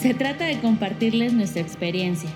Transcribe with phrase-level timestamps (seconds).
[0.00, 2.30] Se trata de compartirles nuestra experiencia.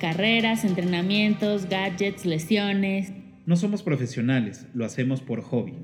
[0.00, 3.12] Carreras, entrenamientos, gadgets, lesiones.
[3.44, 5.74] No somos profesionales, lo hacemos por hobby.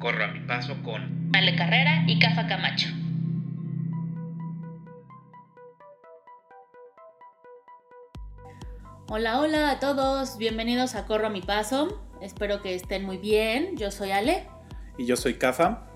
[0.00, 2.88] Corro a mi paso con Ale Carrera y Cafa Camacho.
[9.06, 12.04] Hola, hola a todos, bienvenidos a Corro a mi paso.
[12.20, 13.76] Espero que estén muy bien.
[13.76, 14.48] Yo soy Ale.
[14.98, 15.86] Y yo soy Cafa.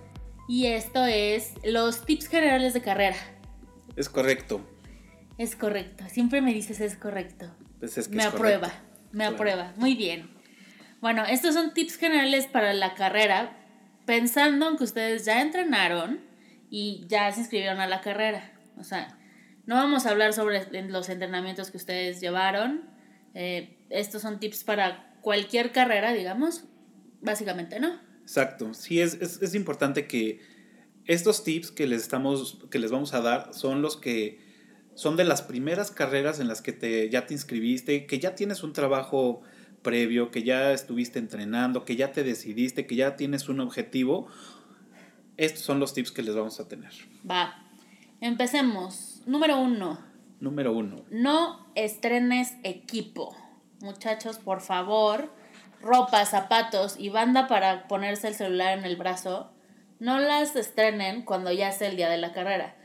[0.47, 3.17] Y esto es los tips generales de carrera.
[3.97, 4.69] Es correcto.
[5.39, 6.05] Es correcto.
[6.09, 7.55] Siempre me dices es correcto.
[7.81, 8.69] Pues es que me es aprueba.
[8.69, 8.89] correcto.
[9.13, 9.35] Me Claro.
[9.37, 9.73] aprueba.
[9.77, 10.31] Muy bien.
[11.01, 13.57] Bueno, estos son tips generales para la carrera,
[14.07, 16.21] pensando en que ustedes ya entrenaron
[16.71, 18.53] y ya se inscribieron a la carrera.
[18.77, 19.19] O sea,
[19.67, 22.89] no vamos a hablar sobre los entrenamientos que ustedes llevaron.
[23.35, 26.65] Eh, estos son tips para cualquier carrera, digamos.
[27.21, 28.01] Básicamente, ¿no?
[28.23, 28.73] Exacto.
[28.75, 30.41] Sí, es, es, es importante que
[31.07, 34.43] estos tips que les, estamos, que les vamos a dar son los que
[34.95, 38.63] son de las primeras carreras en las que te, ya te inscribiste, que ya tienes
[38.63, 39.43] un trabajo
[39.83, 44.29] previo, que ya estuviste entrenando, que ya te decidiste, que ya tienes un objetivo.
[45.37, 46.93] Estos son los tips que les vamos a tener.
[47.29, 47.61] Va.
[48.21, 49.23] Empecemos.
[49.27, 49.99] Número uno.
[50.41, 51.05] Número uno.
[51.11, 53.37] No estrenes equipo.
[53.81, 55.31] Muchachos, por favor,
[55.81, 59.54] ropa, zapatos y banda para ponerse el celular en el brazo,
[59.99, 62.77] no las estrenen cuando ya sea el día de la carrera.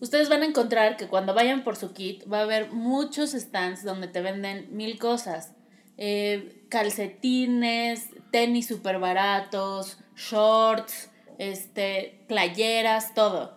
[0.00, 3.84] Ustedes van a encontrar que cuando vayan por su kit va a haber muchos stands
[3.84, 5.54] donde te venden mil cosas.
[5.96, 13.56] Eh, calcetines, tenis súper baratos, shorts, este, playeras, todo.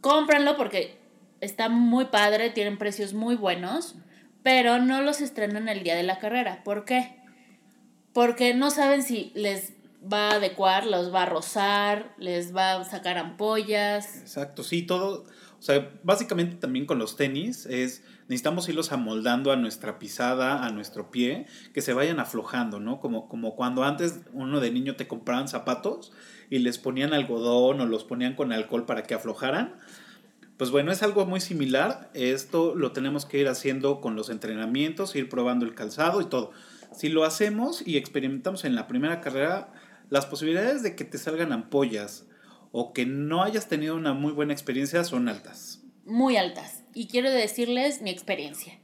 [0.00, 0.98] Cómpranlo porque
[1.40, 3.96] está muy padre, tienen precios muy buenos,
[4.42, 6.62] pero no los estrenan el día de la carrera.
[6.64, 7.16] ¿Por qué?
[8.12, 12.84] Porque no saben si les va a adecuar, los va a rozar, les va a
[12.84, 14.18] sacar ampollas.
[14.18, 15.26] Exacto, sí, todo.
[15.58, 20.70] O sea, básicamente también con los tenis es necesitamos irlos amoldando a nuestra pisada, a
[20.70, 23.00] nuestro pie, que se vayan aflojando, ¿no?
[23.00, 26.12] Como, como cuando antes uno de niño te compraban zapatos
[26.48, 29.74] y les ponían algodón o los ponían con alcohol para que aflojaran.
[30.56, 32.10] Pues bueno, es algo muy similar.
[32.14, 36.52] Esto lo tenemos que ir haciendo con los entrenamientos, ir probando el calzado y todo.
[36.92, 39.72] Si lo hacemos y experimentamos en la primera carrera,
[40.10, 42.26] las posibilidades de que te salgan ampollas
[42.72, 45.82] o que no hayas tenido una muy buena experiencia son altas.
[46.04, 46.82] muy altas.
[46.92, 48.74] Y quiero decirles mi experiencia.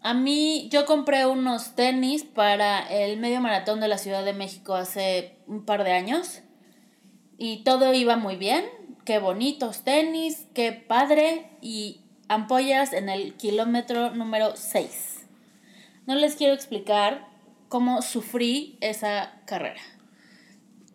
[0.00, 4.74] A mí, yo compré unos tenis para el medio maratón de la Ciudad de México
[4.74, 6.40] hace un par de años.
[7.36, 8.64] Y todo iba muy bien.
[9.04, 11.50] Qué bonitos tenis, qué padre.
[11.60, 15.26] Y ampollas en el kilómetro número 6.
[16.06, 17.28] No les quiero explicar
[17.68, 19.82] cómo sufrí esa carrera.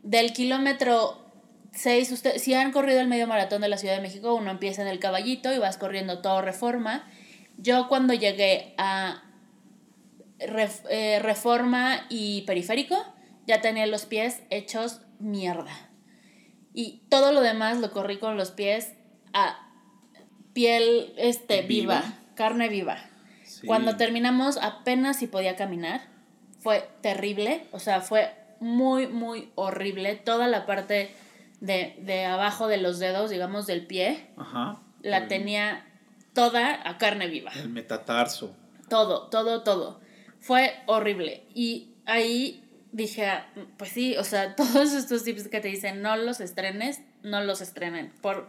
[0.06, 1.20] Del kilómetro
[1.74, 4.82] 6, usted, si han corrido el medio maratón de la Ciudad de México, uno empieza
[4.82, 7.08] en el caballito y vas corriendo todo reforma.
[7.58, 9.22] Yo cuando llegué a
[10.40, 12.96] Ref- eh, reforma y periférico,
[13.48, 15.72] ya tenía los pies hechos mierda.
[16.74, 18.94] Y todo lo demás lo corrí con los pies
[19.34, 19.58] a
[20.54, 22.14] piel este, viva, Viva.
[22.36, 22.98] carne viva.
[23.46, 23.66] Sí.
[23.66, 26.02] Cuando terminamos apenas si podía caminar.
[26.60, 28.34] Fue terrible, o sea, fue
[28.66, 30.16] muy, muy horrible.
[30.16, 31.12] Toda la parte
[31.60, 34.82] de, de abajo de los dedos, digamos, del pie, Ajá.
[35.04, 35.86] la tenía
[36.34, 37.52] toda a carne viva.
[37.56, 38.56] El metatarso.
[38.90, 40.02] Todo, todo, todo.
[40.40, 41.44] Fue horrible.
[41.54, 46.18] Y ahí dije, ah, pues sí, o sea, todos estos tips que te dicen, no
[46.18, 48.14] los estrenes, no los estrenen.
[48.20, 48.48] Por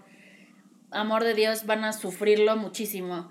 [0.93, 3.29] amor de Dios, van a sufrirlo muchísimo.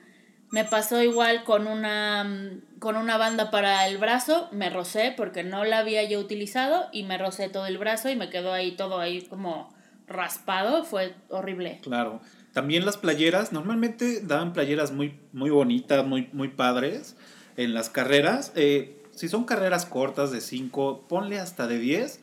[0.56, 5.44] Me pasó igual con una, mm, con una banda para el brazo, me rocé porque
[5.44, 8.72] no la había yo utilizado y me rocé todo el brazo y me quedó ahí
[8.72, 9.76] todo ahí como
[10.08, 11.82] raspado, fue horrible.
[11.84, 12.22] Claro.
[12.54, 17.18] También las playeras, normalmente daban playeras muy, muy bonitas, muy, muy padres
[17.58, 18.54] en las carreras.
[18.56, 22.22] Eh, si son carreras cortas de 5, ponle hasta de 10,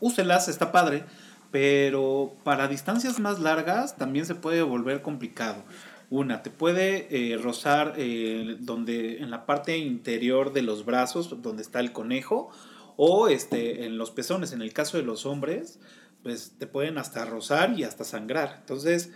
[0.00, 1.04] úselas, está padre.
[1.50, 5.62] Pero para distancias más largas también se puede volver complicado.
[6.10, 11.62] Una, te puede eh, rozar eh, donde, en la parte interior de los brazos, donde
[11.62, 12.50] está el conejo,
[12.96, 14.52] o este, en los pezones.
[14.52, 15.78] En el caso de los hombres,
[16.22, 18.56] pues te pueden hasta rozar y hasta sangrar.
[18.60, 19.10] Entonces,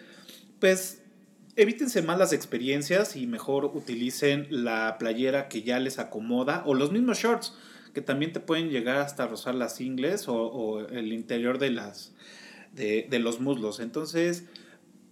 [0.60, 1.02] pues
[1.56, 7.18] evítense malas experiencias y mejor utilicen la playera que ya les acomoda o los mismos
[7.18, 7.54] shorts
[7.92, 12.12] que también te pueden llegar hasta rozar las ingles o, o el interior de las
[12.72, 13.78] de, de los muslos.
[13.78, 14.44] Entonces,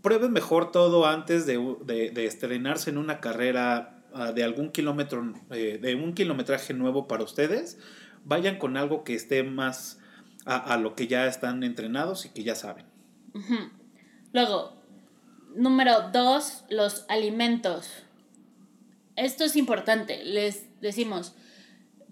[0.02, 5.32] prueben mejor todo antes de, de- de estrenarse en una carrera ah, de algún kilómetro,
[5.50, 7.78] eh, de un kilometraje nuevo para ustedes.
[8.25, 9.99] Vayan con algo que esté más
[10.44, 12.84] a, a lo que ya están entrenados y que ya saben.
[14.32, 14.76] Luego,
[15.54, 17.90] número dos, los alimentos.
[19.16, 20.25] Esto es importante.
[20.25, 21.34] Les decimos,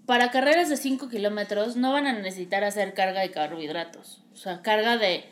[0.05, 4.23] para carreras de 5 kilómetros no van a necesitar hacer carga de carbohidratos.
[4.33, 5.25] O sea, carga de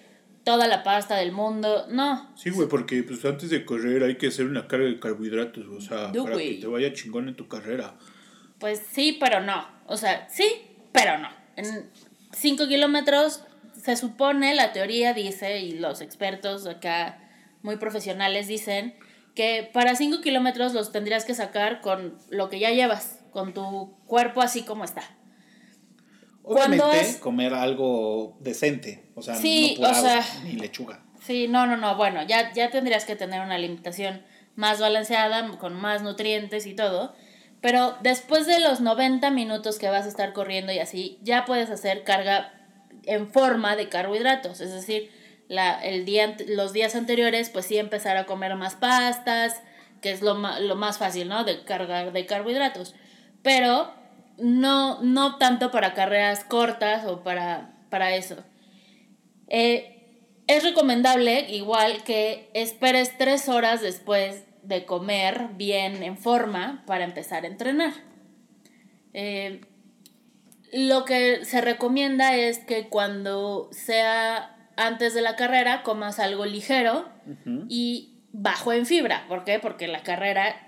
[0.44, 1.86] toda la pasta del mundo.
[1.90, 2.36] No.
[2.36, 5.82] Sí, güey, porque pues antes de correr hay que hacer una carga de carbohidratos, o
[5.82, 7.96] sea, para que te vaya chingón en tu carrera.
[8.60, 9.68] Pues sí, pero no.
[9.88, 10.46] O sea, sí,
[10.92, 11.30] pero no.
[11.56, 11.90] En
[12.34, 13.44] 5 kilómetros
[13.74, 17.20] se supone, la teoría dice, y los expertos acá
[17.62, 18.96] muy profesionales dicen,
[19.36, 23.96] que para 5 kilómetros los tendrías que sacar con lo que ya llevas, con tu
[24.06, 25.04] cuerpo así como está.
[26.52, 31.04] Obviamente, Cuando es- comer algo decente, o sea, Sí, no o sea- ni lechuga.
[31.24, 31.96] Sí, no, no, no.
[31.96, 34.24] Bueno, ya, ya tendrías que tener una alimentación
[34.56, 37.14] más balanceada, con más nutrientes y todo.
[37.62, 41.70] Pero después de los 90 minutos que vas a estar corriendo y así, ya puedes
[41.70, 42.52] hacer carga
[43.04, 44.60] en forma de carbohidratos.
[44.62, 45.12] Es decir,
[45.50, 49.62] la, el día, los días anteriores, pues sí empezar a comer más pastas,
[50.02, 51.44] que es lo, lo más fácil, ¿no?
[51.44, 52.96] De cargar de carbohidratos.
[53.44, 53.94] Pero
[54.42, 58.38] no, no tanto para carreras cortas o para, para eso.
[59.48, 59.96] Eh,
[60.48, 67.44] es recomendable, igual, que esperes tres horas después de comer bien en forma para empezar
[67.44, 67.94] a entrenar.
[69.14, 69.62] Eh,
[70.72, 77.10] lo que se recomienda es que cuando sea antes de la carrera comas algo ligero
[77.68, 79.26] y bajo en fibra.
[79.28, 79.60] ¿Por qué?
[79.60, 80.68] Porque la carrera,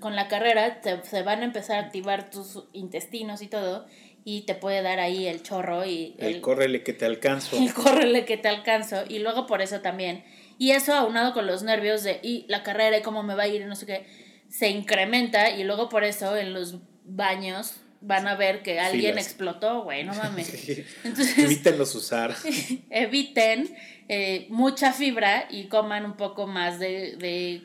[0.00, 3.86] con la carrera te- se van a empezar a activar tus intestinos y todo
[4.26, 7.56] y te puede dar ahí el chorro y El córrele que te alcanzo.
[7.56, 10.24] el córrele que te alcanzo y luego por eso también.
[10.58, 13.48] Y eso aunado con los nervios de y la carrera y cómo me va a
[13.48, 14.06] ir y no sé qué,
[14.48, 19.26] se incrementa y luego por eso en los baños van a ver que alguien Filas.
[19.26, 20.46] explotó, güey, no mames.
[20.48, 20.84] Sí.
[21.04, 22.34] Entonces, Evítenlos usar.
[22.90, 23.74] eviten
[24.08, 27.62] eh, mucha fibra y coman un poco más de, de,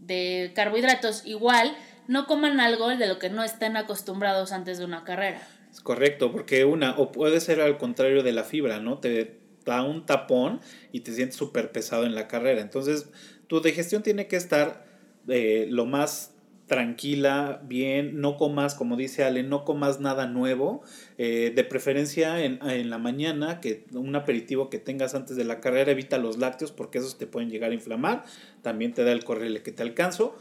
[0.00, 1.24] de carbohidratos.
[1.26, 1.76] Igual,
[2.08, 5.40] no coman algo de lo que no estén acostumbrados antes de una carrera.
[5.70, 8.98] Es correcto, porque una, o puede ser al contrario de la fibra, ¿no?
[8.98, 10.60] Te da un tapón
[10.92, 12.60] y te sientes súper pesado en la carrera.
[12.60, 13.08] Entonces,
[13.46, 14.84] tu digestión tiene que estar
[15.28, 16.33] eh, lo más
[16.66, 20.82] tranquila, bien, no comas, como dice Ale, no comas nada nuevo,
[21.18, 25.60] eh, de preferencia en, en la mañana, que un aperitivo que tengas antes de la
[25.60, 28.24] carrera, evita los lácteos porque esos te pueden llegar a inflamar,
[28.62, 30.36] también te da el correle que te alcanzo,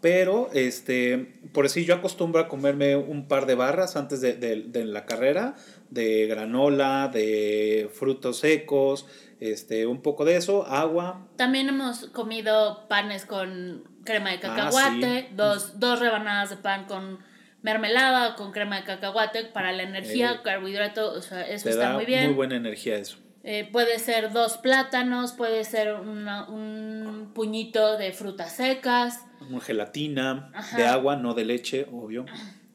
[0.00, 4.64] pero este, por así yo acostumbro a comerme un par de barras antes de, de-
[4.64, 5.54] de la carrera,
[5.88, 9.06] de granola, de frutos secos,
[9.40, 15.20] este, un poco de eso, agua, También hemos comido panes con crema de Ah, cacahuate,
[15.28, 15.34] sí.
[15.34, 17.18] dos, dos rebanadas de pan con
[17.62, 21.70] mermelada o con crema de cacahuate para la energía, Eh, carbohidrato, o sea, eso te
[21.70, 22.26] está da muy bien.
[22.26, 23.16] muy buena energía eso.
[23.42, 29.20] Eh, puede ser dos plátanos, puede ser una- un puñito de frutas secas,
[29.50, 30.76] Una gelatina Ajá.
[30.78, 32.24] de agua, no de leche, obvio.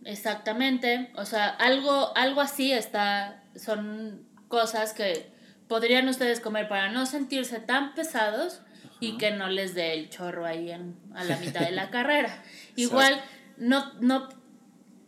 [0.05, 1.11] exactamente.
[1.15, 5.31] O sea, algo, algo así está, son cosas que
[5.67, 8.61] podrían ustedes comer para no sentirse tan pesados
[8.99, 12.43] y que no les dé el chorro ahí en, a la mitad de la carrera.
[12.75, 13.21] Igual,
[13.57, 14.29] no, no,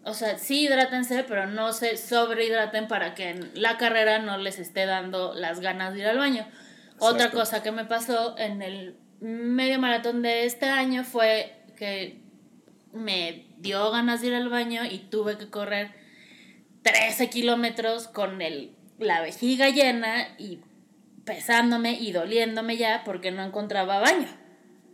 [0.04, 4.60] o sea, sí hidrátense, pero no se sobrehidraten para que en la carrera no les
[4.60, 6.48] esté dando las ganas de ir al baño.
[7.00, 12.22] Otra cosa que me pasó en el medio maratón de este año fue que
[12.94, 15.92] me dio ganas de ir al baño y tuve que correr
[16.84, 20.60] 13 kilómetros con el, la vejiga llena y
[21.36, 24.28] pesándome y doliéndome ya porque no encontraba baño.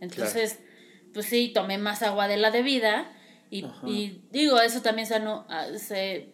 [0.00, 0.60] Entonces,
[1.12, 3.10] pues sí, tomé más agua de la debida
[3.50, 6.28] y, y digo, eso también se, anu- a- se,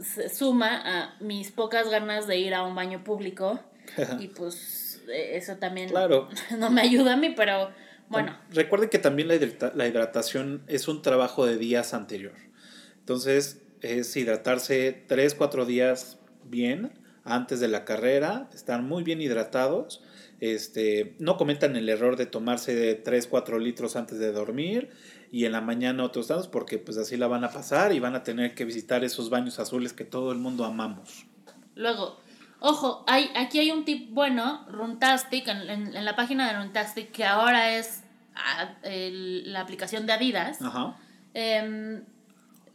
[0.00, 3.60] se suma a mis pocas ganas de ir a un baño público
[4.18, 6.28] y pues eh, eso también Claro.
[6.58, 7.70] no me ayuda a mí, pero
[8.08, 12.34] bueno, Recuerden que también la, hidrata- la hidratación es un trabajo de días anterior.
[12.98, 16.92] Entonces, es hidratarse 3, 4 días bien
[17.24, 20.02] antes de la carrera, estar muy bien hidratados.
[20.40, 24.90] Este, no cometan el error de tomarse de 3, 4 litros antes de dormir
[25.32, 28.14] y en la mañana otros tantos porque pues así la van a pasar y van
[28.14, 31.24] a tener que visitar esos baños azules que todo el mundo amamos.
[31.76, 32.20] Luego,
[32.60, 37.10] ojo, hay, aquí hay un tip bueno, Runtastic, en, en- en la página de Runtastic,
[37.12, 38.02] que ahora es
[38.34, 40.60] ah, el- la aplicación de Adidas.
[40.60, 40.96] Ajá.
[41.32, 42.04] em,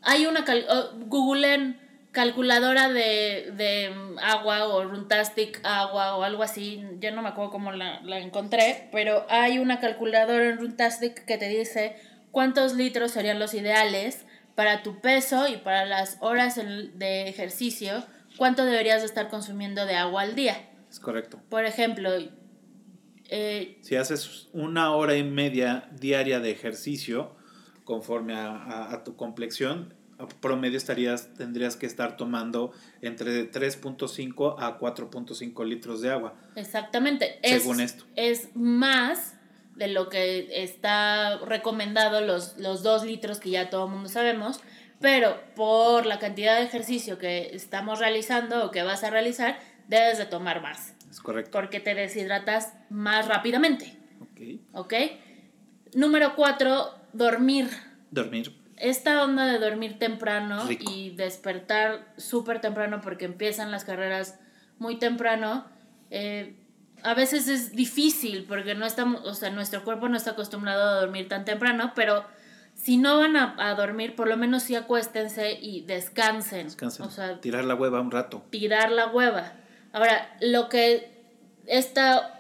[0.02, 1.78] hay una, oh, googleen
[2.12, 7.72] calculadora de, de agua o Runtastic agua o algo así, yo no me acuerdo cómo
[7.72, 11.96] la, la encontré, pero hay una calculadora en Runtastic que te dice
[12.32, 14.26] cuántos litros serían los ideales
[14.56, 18.04] para tu peso y para las horas de ejercicio,
[18.38, 20.70] cuánto deberías de estar consumiendo de agua al día.
[20.90, 21.40] Es correcto.
[21.50, 22.12] Por ejemplo,
[23.32, 27.36] Eh, Si haces una hora y media diaria de ejercicio,
[27.84, 29.94] conforme a, a- a tu complexión,
[30.28, 32.72] promedio estarías, tendrías que estar tomando
[33.02, 36.34] entre 3.5 a 4.5 litros de agua.
[36.56, 37.40] exactamente.
[37.42, 38.04] Es, Según esto.
[38.16, 39.36] Es más
[39.76, 44.60] de lo que está recomendado, los, los dos litros que ya todo el mundo sabemos,
[45.00, 49.58] pero por la cantidad de ejercicio que estamos realizando o que vas a realizar,
[49.88, 51.52] debes de tomar más, Es correcto.
[51.52, 54.60] porque te deshidratas más rápidamente, Ok.
[54.74, 54.94] ¿ok?
[55.96, 57.70] Número cuatro, dormir.
[58.12, 58.59] Dormir.
[58.80, 60.92] Esta onda de dormir temprano Rico.
[60.92, 64.40] y despertar súper temprano porque empiezan las carreras
[64.78, 65.66] muy temprano,
[66.12, 66.56] eh,
[67.04, 71.00] a veces es difícil porque no estamos, o sea, nuestro cuerpo no está acostumbrado a
[71.02, 72.26] dormir tan temprano, pero
[72.74, 76.66] si no van a, a dormir, por lo menos sí acuéstense y descansen.
[76.66, 77.06] Descansen.
[77.06, 78.46] O sea, Tirar la hueva un rato.
[78.50, 79.54] tirar la hueva.
[79.92, 81.12] Ahora, lo que
[81.66, 82.40] está,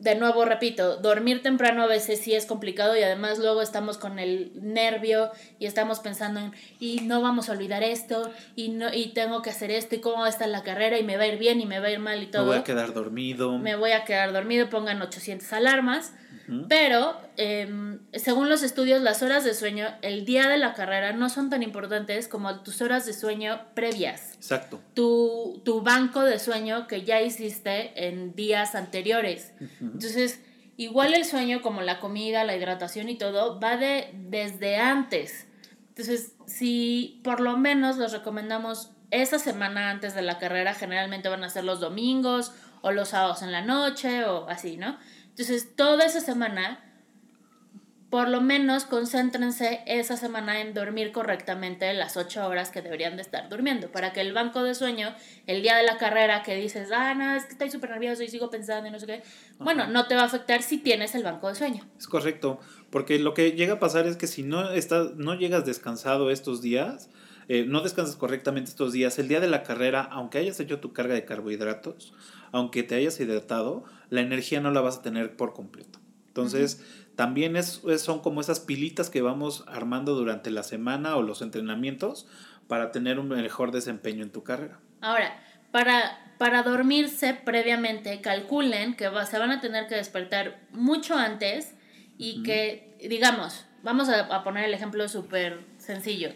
[0.00, 4.18] de nuevo repito, dormir temprano a veces sí es complicado y además luego estamos con
[4.18, 9.08] el nervio y estamos pensando en, y no vamos a olvidar esto, y, no, y
[9.12, 11.26] tengo que hacer esto, y cómo va a estar la carrera, y me va a
[11.26, 12.46] ir bien, y me va a ir mal, y Me todo.
[12.46, 13.58] voy a quedar dormido.
[13.58, 16.14] Me voy a quedar dormido, pongan 800 alarmas.
[16.68, 21.28] Pero, em, según los estudios, las horas de sueño el día de la carrera no
[21.28, 24.80] son tan importantes como tus horas de sueño previas Exacto.
[24.94, 29.52] tu, tu banco de sueño que ya hiciste en días anteriores.
[29.92, 30.40] Entonces,
[30.76, 35.46] igual el sueño, como la comida, la hidratación y todo, va de desde antes.
[35.88, 41.44] Entonces, si por lo menos los recomendamos esa semana antes de la carrera, generalmente van
[41.44, 44.98] a ser los domingos o los sábados en la noche o así, ¿no?
[45.28, 46.89] Entonces, toda esa semana,
[48.10, 53.22] por lo menos concéntrense esa semana en dormir correctamente las ocho horas que deberían de
[53.22, 55.14] estar durmiendo, para que el banco de sueño,
[55.46, 58.28] el día de la carrera que dices, ah, no, es que estoy súper nervioso y
[58.28, 59.22] sigo pensando y no sé qué,
[59.60, 61.86] bueno, no te va a afectar si tienes el banco de sueño.
[61.98, 62.58] Es correcto,
[62.90, 66.60] porque lo que llega a pasar es que si no estás, no llegas descansado estos
[66.60, 67.10] días,
[67.46, 70.92] eh, no descansas correctamente estos días, el día de la carrera, aunque hayas hecho tu
[70.92, 72.12] carga de carbohidratos,
[72.50, 76.00] aunque te hayas hidratado, la energía no la vas a tener por completo.
[76.30, 76.80] Entonces,
[77.20, 81.42] también es, es- son como esas pilitas que vamos armando durante la semana o los
[81.42, 82.26] entrenamientos
[82.66, 84.78] para tener un mejor desempeño en tu carrera.
[85.02, 85.38] Ahora,
[85.70, 91.74] para, para dormirse previamente, calculen que va- se van a tener que despertar mucho antes
[92.16, 96.30] y que, digamos, vamos a, a poner el ejemplo súper sencillo.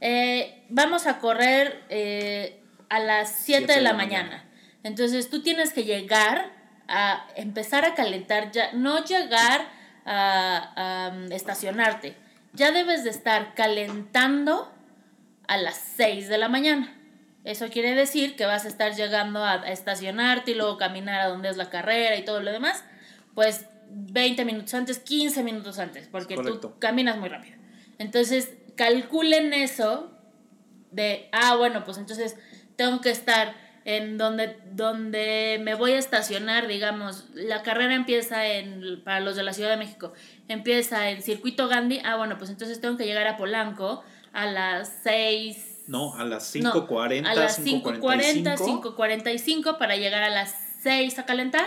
[0.00, 4.48] Eh, vamos a correr eh, a las 7 de la mañana.
[4.84, 6.50] Entonces tú tienes que llegar
[6.88, 12.16] a empezar a calentar, ya, no llegar a, a, um, estacionarte.
[12.52, 14.72] Ya debes de estar calentando
[15.46, 16.96] a las 6 de la mañana.
[17.44, 21.28] Eso quiere decir que vas a estar llegando a, a estacionarte y luego caminar a
[21.28, 22.84] donde es la carrera y todo lo demás,
[23.34, 27.56] pues 20 minutos antes, 15 minutos antes, porque tú caminas muy rápido.
[27.98, 30.10] Entonces, calculen eso
[30.90, 32.36] de, ah, bueno, pues entonces
[32.76, 33.54] tengo que estar
[33.96, 39.42] en donde, donde me voy a estacionar, digamos, la carrera empieza en, para los de
[39.42, 40.12] la Ciudad de México,
[40.46, 45.00] empieza en Circuito Gandhi, ah, bueno, pues entonces tengo que llegar a Polanco a las
[45.02, 45.86] 6.
[45.88, 48.94] No, a las No, 5.40, a las 5.40, 5.45.
[48.94, 51.66] 5.45 para llegar a las 6 a calentar.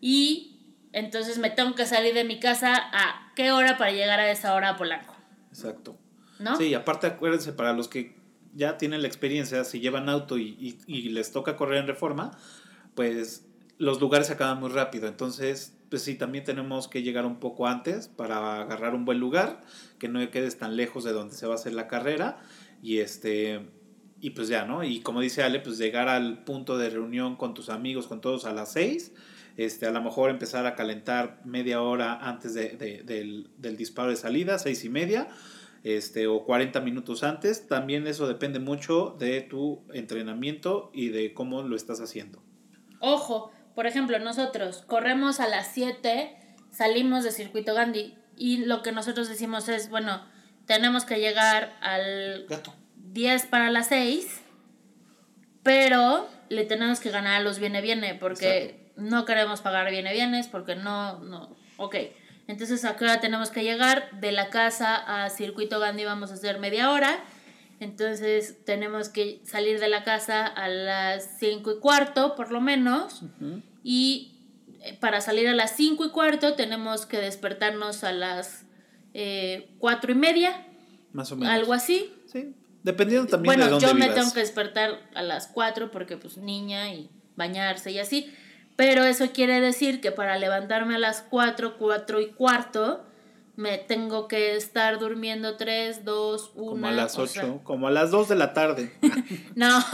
[0.00, 4.30] Y entonces me tengo que salir de mi casa a qué hora para llegar a
[4.30, 5.16] esa hora a Polanco.
[5.48, 5.98] Exacto.
[6.38, 6.54] ¿No?
[6.54, 8.19] Sí, aparte acuérdense, para los que
[8.54, 12.32] ya tienen la experiencia, si llevan auto y, y- les toca correr en reforma,
[12.94, 13.46] pues
[13.78, 15.08] los lugares acaban muy rápido.
[15.08, 19.60] Entonces, pues sí, también tenemos que llegar un poco antes para agarrar un buen lugar,
[19.98, 22.38] que no quedes tan lejos de donde se va a hacer la carrera.
[22.82, 23.60] Y este.
[24.22, 24.84] Y pues ya, ¿no?
[24.84, 28.44] Y como dice Ale, pues llegar al punto de reunión con tus amigos, con todos
[28.44, 29.12] a las 6.
[29.56, 34.10] Este, a lo mejor empezar a calentar media hora antes de- de- del, del disparo
[34.10, 35.28] de salida, seis y media
[35.84, 37.66] este, o 40 minutos antes.
[37.66, 42.42] También eso depende mucho de tu entrenamiento y de cómo lo estás haciendo.
[43.00, 46.36] Ojo, por ejemplo, nosotros corremos a las 7,
[46.70, 50.22] salimos de Circuito Gandhi y lo que nosotros decimos es, bueno,
[50.66, 52.74] tenemos que llegar al Gato.
[52.96, 54.42] 10 para las 6,
[55.62, 60.48] pero le tenemos que ganar a los viene viene porque no queremos pagar viene bienes
[60.48, 61.96] porque no, no, ok.
[62.50, 66.34] Entonces a qué hora tenemos que llegar de la casa a Circuito Gandhi vamos a
[66.34, 67.22] hacer media hora.
[67.78, 73.22] Entonces tenemos que salir de la casa a las 5 y cuarto por lo menos
[73.84, 74.36] y
[74.82, 78.66] eh, para salir a las 5 y cuarto tenemos que despertarnos a las
[79.78, 80.66] 4 y media,
[81.12, 81.52] Más o menos.
[81.54, 82.12] algo así.
[82.26, 82.54] Sí.
[82.82, 84.14] Dependiendo también Bueno, de dónde yo me vivas.
[84.16, 88.34] tengo que despertar a las 4 porque pues niña y bañarse y así.
[88.80, 93.04] Pero eso quiere decir que para levantarme a las 4, 4 y cuarto,
[93.54, 96.70] me tengo que estar durmiendo 3, 2, 1.
[96.70, 98.90] Como a las 8, como a las 2 de la tarde.
[99.54, 99.84] no,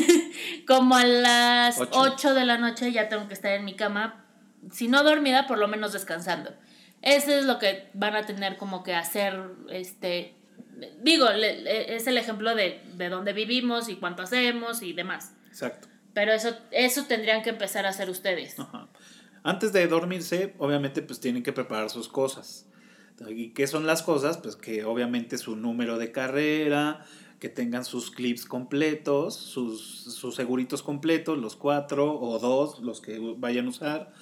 [0.68, 2.34] como a las 8.
[2.34, 4.26] de la noche ya tengo que estar en mi cama,
[4.70, 6.52] si no dormida, por lo menos descansando.
[7.00, 9.40] Eso es lo que van a tener como que hacer,
[9.70, 10.36] este,
[11.00, 15.32] digo, es el ejemplo de, de dónde vivimos y cuánto hacemos y demás.
[15.48, 15.88] Exacto.
[16.14, 18.56] Pero eso, eso tendrían que empezar a hacer ustedes.
[19.42, 22.66] Antes de dormirse, obviamente, pues tienen que preparar sus cosas.
[23.28, 24.38] ¿Y qué son las cosas?
[24.38, 27.04] Pues que obviamente su número de carrera,
[27.40, 33.18] que tengan sus clips completos, sus, sus seguritos completos, los cuatro o dos, los que
[33.36, 34.12] vayan a usar.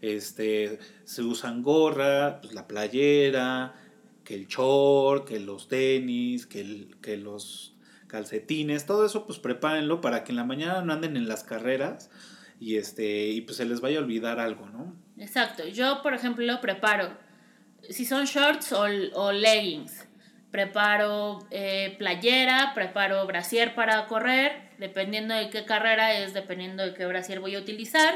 [0.00, 3.74] Este, se usan gorra, pues la playera,
[4.22, 7.74] que el short, que los tenis, que, el, que los
[8.08, 12.10] calcetines, todo eso pues prepárenlo para que en la mañana no anden en las carreras
[12.58, 14.96] y este y pues se les vaya a olvidar algo, ¿no?
[15.18, 15.66] Exacto.
[15.66, 17.10] Yo, por ejemplo, preparo
[17.88, 20.06] si son shorts o, leggings.
[20.50, 27.04] Preparo eh, playera, preparo brasier para correr, dependiendo de qué carrera es, dependiendo de qué
[27.06, 28.14] brasier voy a utilizar.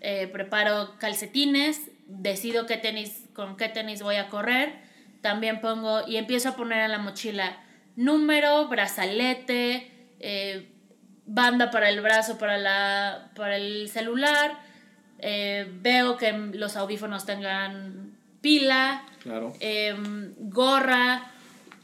[0.00, 4.74] Eh, preparo calcetines, decido qué tenis, con qué tenis voy a correr.
[5.20, 7.62] También pongo y empiezo a poner en la mochila
[7.98, 9.90] número, brazalete,
[10.20, 10.70] eh,
[11.26, 14.58] banda para el brazo, para, la, para el celular.
[15.20, 19.02] veo que los audífonos tengan pila,
[19.60, 21.32] em, gorra.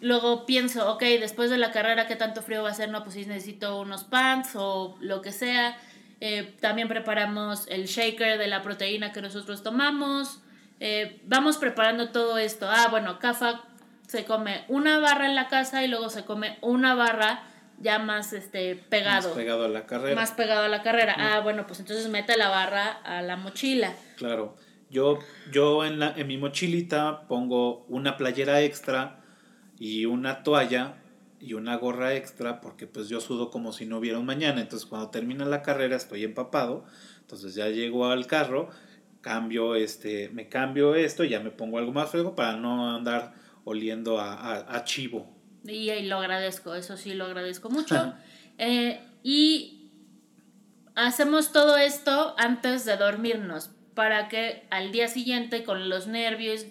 [0.00, 2.90] Luego pienso, ok, después de la carrera, ¿qué tanto frío va a ser?
[2.90, 5.76] No, pues si necesito unos pants o lo que sea.
[6.21, 10.40] Eh, también preparamos el shaker de la proteína que nosotros tomamos.
[10.80, 12.68] Eh, vamos preparando todo esto.
[12.71, 13.62] Ah, bueno, Cafa
[14.14, 17.42] se come una barra en la casa y luego se come una barra
[17.80, 19.30] ya más este pegado.
[19.30, 20.14] Más pegado a la carrera.
[20.14, 21.16] Más pegado a la carrera.
[21.18, 23.92] Ah, bueno, pues entonces mete la barra a la mochila.
[24.16, 24.54] Claro.
[24.88, 25.18] Yo,
[25.50, 29.21] yo en, la, en mi mochilita pongo una playera extra
[29.80, 30.95] y una toalla
[31.41, 34.60] y una gorra extra porque pues yo sudo como si no hubiera un mañana.
[34.60, 36.84] Entonces cuando termina la carrera estoy empapado.
[37.23, 38.69] Entonces ya llego al carro,
[39.23, 43.43] cambio este, me cambio esto y ya me pongo algo más fresco para no andar
[43.64, 45.30] oliendo a, chivo.
[45.64, 48.14] Y, y, lo agradezco, eso sí lo agradezco mucho.
[48.56, 49.90] Eh, y
[50.94, 56.66] hacemos todo esto antes de dormirnos para que al día siguiente con los nervios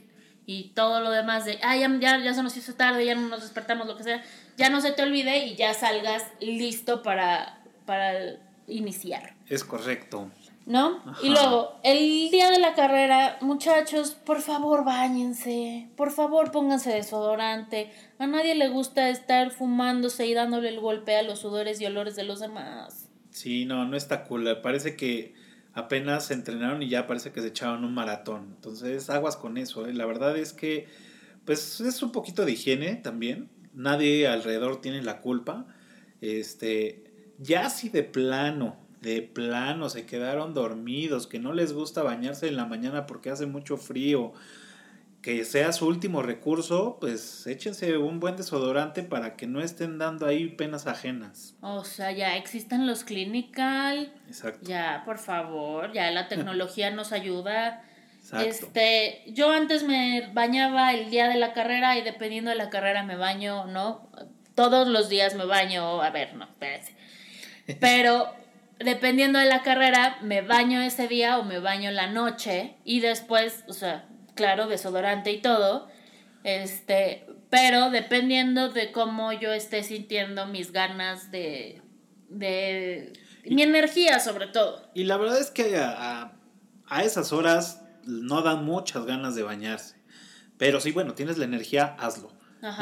[0.45, 3.41] y todo lo demás de, ah, ya, ya, se nos hizo tarde, ya no nos
[3.41, 4.23] despertamos, lo que sea,
[4.57, 9.35] ya no se te olvide y ya salgas listo para, para iniciar.
[9.47, 10.29] Es correcto.
[10.65, 11.03] ¿No?
[11.21, 17.91] Y luego, el día de la carrera, muchachos, por favor bañense, por favor pónganse desodorante.
[18.17, 22.15] A nadie le gusta estar fumándose y dándole el golpe a los sudores y olores
[22.15, 23.09] de los demás.
[23.31, 24.61] Sí, no, no está cool.
[24.61, 25.33] Parece que
[25.73, 28.53] apenas se entrenaron y ya parece que se echaron un maratón.
[28.55, 29.87] Entonces, aguas con eso.
[29.87, 29.93] ¿eh?
[29.93, 30.87] La verdad es que,
[31.45, 33.49] pues, es un poquito de higiene también.
[33.73, 35.65] Nadie alrededor tiene la culpa.
[36.21, 37.03] Este,
[37.39, 42.55] ya si de plano, de plano se quedaron dormidos, que no les gusta bañarse en
[42.55, 44.33] la mañana porque hace mucho frío,
[45.21, 50.25] que sea su último recurso, pues échense un buen desodorante para que no estén dando
[50.25, 51.55] ahí penas ajenas.
[51.61, 54.13] O sea, ya existan los clinical.
[54.27, 54.67] Exacto.
[54.67, 57.83] Ya, por favor, ya la tecnología nos ayuda.
[58.19, 58.49] Exacto.
[58.49, 63.03] Este, yo antes me bañaba el día de la carrera y dependiendo de la carrera
[63.03, 64.09] me baño, ¿no?
[64.55, 66.95] Todos los días me baño, a ver, no, espérense.
[67.79, 68.42] Pero
[68.79, 73.63] dependiendo de la carrera, me baño ese día o me baño la noche y después,
[73.67, 75.87] o sea, claro, desodorante y todo.
[76.43, 81.81] Este, pero dependiendo de cómo yo esté sintiendo mis ganas de,
[82.29, 83.13] de
[83.45, 84.89] mi energía sobre todo.
[84.93, 86.33] Y la verdad es que a,
[86.87, 89.95] a, esas horas no dan muchas ganas de bañarse.
[90.57, 92.31] Pero sí, bueno, tienes la energía, hazlo.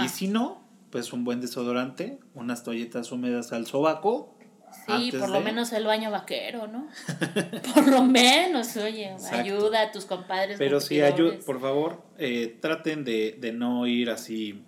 [0.04, 4.38] Y si no, pues un buen desodorante, unas toallitas húmedas al sobaco
[4.86, 6.88] Sí, por lo menos el baño vaquero, ¿no?
[7.74, 10.58] por lo menos, oye, ayuda a tus compadres.
[10.58, 14.64] Pero sí, ayuda, por favor, eh, traten de, de, no ir así,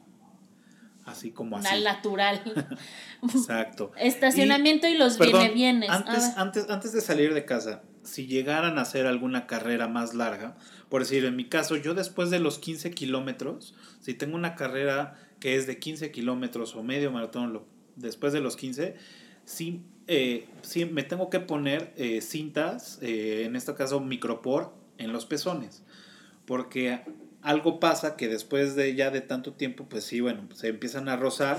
[1.05, 1.67] así como así.
[1.67, 2.41] Al natural.
[3.23, 3.91] Exacto.
[3.97, 5.89] Estacionamiento y, los viene bienes.
[5.89, 10.55] Antes, antes, antes de salir de casa, si llegaran a hacer alguna carrera más larga,
[10.89, 15.15] por decir, en mi caso, yo después de los 15 kilómetros, si tengo una carrera
[15.39, 18.95] que es de 15 kilómetros o medio maratón, lo, después de los 15,
[19.45, 25.13] sí eh, sí, me tengo que poner eh, cintas, eh, en este caso micropor, en
[25.13, 25.83] los pezones.
[26.45, 27.01] Porque
[27.41, 31.15] algo pasa que después de ya de tanto tiempo, pues sí, bueno, se empiezan a
[31.15, 31.57] rozar.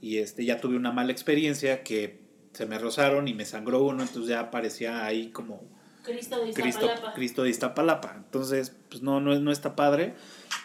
[0.00, 2.20] Y este, ya tuve una mala experiencia que
[2.52, 5.62] se me rozaron y me sangró uno, entonces ya parecía ahí como,
[6.06, 7.14] Cristo de Cristo, Iztapalapa.
[7.14, 8.14] Cristo de Iztapalapa.
[8.16, 10.14] Entonces, pues no, no, no está padre.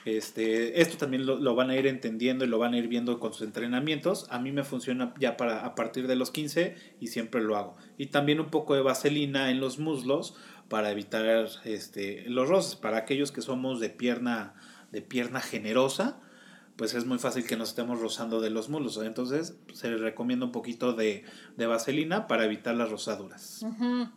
[0.05, 3.19] Este, esto también lo, lo van a ir entendiendo y lo van a ir viendo
[3.19, 4.27] con sus entrenamientos.
[4.29, 7.75] A mí me funciona ya para a partir de los 15 y siempre lo hago.
[7.97, 10.35] Y también un poco de vaselina en los muslos
[10.69, 11.25] para evitar
[11.65, 12.75] este, los roces.
[12.75, 14.53] Para aquellos que somos de pierna,
[14.91, 16.19] de pierna generosa,
[16.75, 18.97] pues es muy fácil que nos estemos rozando de los muslos.
[19.03, 21.25] Entonces, se les recomienda un poquito de,
[21.57, 23.63] de vaselina para evitar las rosaduras.
[23.63, 24.09] Ujú.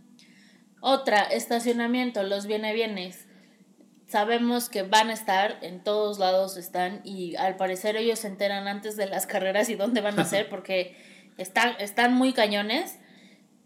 [0.87, 3.27] Otra, estacionamiento, los viene bienes.
[4.07, 8.69] Sabemos que van a estar, en todos lados están, y al parecer ellos se enteran
[8.69, 10.95] antes de las carreras y dónde van a ser, porque
[11.39, 12.99] están, están muy cañones.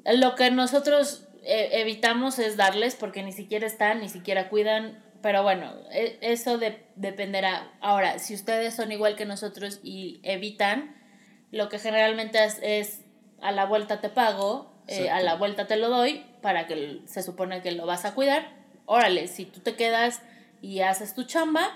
[0.04, 5.42] Lo que nosotros eh, evitamos es darles, porque ni siquiera están, ni siquiera cuidan, pero
[5.42, 7.72] bueno, e- eso de- dependerá.
[7.80, 10.94] Ahora, si ustedes son igual que nosotros y evitan,
[11.50, 13.00] lo que generalmente es, es
[13.40, 17.22] a la vuelta te pago, eh, a la vuelta te lo doy, para que se
[17.22, 18.52] supone que lo vas a cuidar.
[18.86, 20.22] Órale, si tú te quedas
[20.62, 21.68] y haces tu chamba,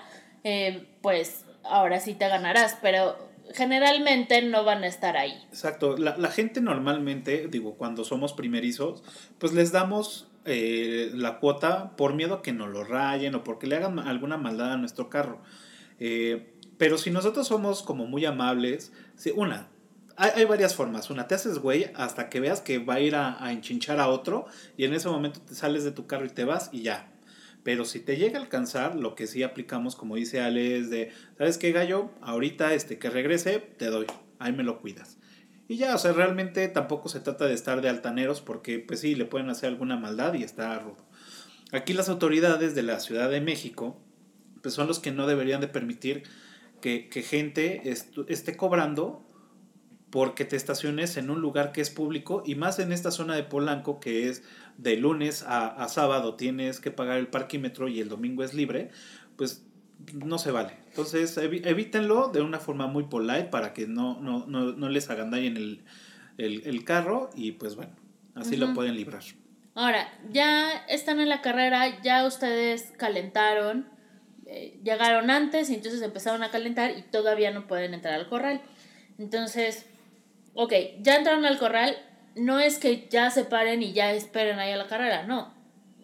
[0.43, 3.17] eh, pues ahora sí te ganarás, pero
[3.53, 5.33] generalmente no van a estar ahí.
[5.49, 9.03] Exacto, la, la gente normalmente, digo, cuando somos primerizos,
[9.37, 13.65] pues les damos eh, la cuota por miedo a que nos lo rayen o porque
[13.65, 15.39] le hagan alguna maldad a nuestro carro.
[15.99, 19.69] Eh, pero si nosotros somos como muy amables, sí, una,
[20.17, 21.09] hay, hay varias formas.
[21.09, 24.07] Una, te haces güey hasta que veas que va a ir a, a enchinchar a
[24.07, 24.45] otro
[24.77, 27.09] y en ese momento te sales de tu carro y te vas y ya.
[27.63, 31.11] Pero si te llega a alcanzar, lo que sí aplicamos, como dice Ale, es de,
[31.37, 32.11] ¿sabes qué, gallo?
[32.21, 34.05] Ahorita este, que regrese, te doy,
[34.39, 35.17] ahí me lo cuidas.
[35.69, 39.15] Y ya, o sea, realmente tampoco se trata de estar de altaneros porque, pues sí,
[39.15, 41.07] le pueden hacer alguna maldad y está rudo.
[41.71, 43.97] Aquí las autoridades de la Ciudad de México,
[44.61, 46.23] pues son los que no deberían de permitir
[46.81, 49.25] que, que gente estu- esté cobrando
[50.13, 53.41] porque te estaciones en un lugar que es público y más en esta zona de
[53.41, 54.43] Polanco que es
[54.77, 58.91] de lunes a, a sábado tienes que pagar el parquímetro y el domingo es libre,
[59.37, 59.65] pues
[60.13, 60.73] no se vale.
[60.89, 65.57] Entonces evítenlo de una forma muy polite para que no, no, no, no les agandallen
[65.57, 65.81] el,
[66.37, 67.93] el, el carro y pues bueno,
[68.35, 69.23] así lo pueden librar.
[69.73, 73.87] Ahora, ya están en la carrera, ya ustedes calentaron,
[74.45, 78.61] eh, llegaron antes y entonces empezaron a calentar y todavía no pueden entrar al corral.
[79.17, 79.87] Entonces,
[80.53, 81.95] ok, ya entraron al corral,
[82.35, 85.53] no es que ya se paren y ya esperen ahí a la carrera, no.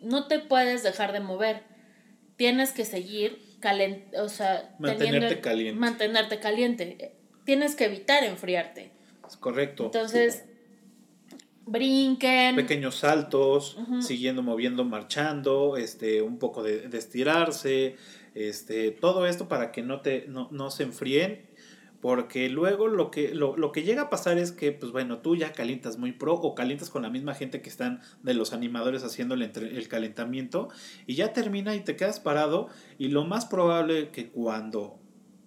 [0.01, 1.63] No te puedes dejar de mover.
[2.35, 5.79] Tienes que seguir calen o sea, Mantenerte teniendo- caliente.
[5.79, 7.15] Mantenerte caliente.
[7.45, 8.91] Tienes que evitar enfriarte.
[9.27, 9.85] Es correcto.
[9.85, 10.45] Entonces,
[11.65, 12.55] brinquen.
[12.55, 17.95] pequeños saltos, siguiendo moviendo, marchando, este, un poco de, de estirarse,
[18.35, 21.48] este, todo esto para que no te, no, no se enfríen,
[22.01, 25.35] porque luego lo que, lo, lo que llega a pasar es que, pues bueno, tú
[25.35, 29.03] ya calientas muy pro o calientas con la misma gente que están de los animadores
[29.03, 30.69] haciendo el, el calentamiento
[31.05, 34.99] y ya termina y te quedas parado y lo más probable que cuando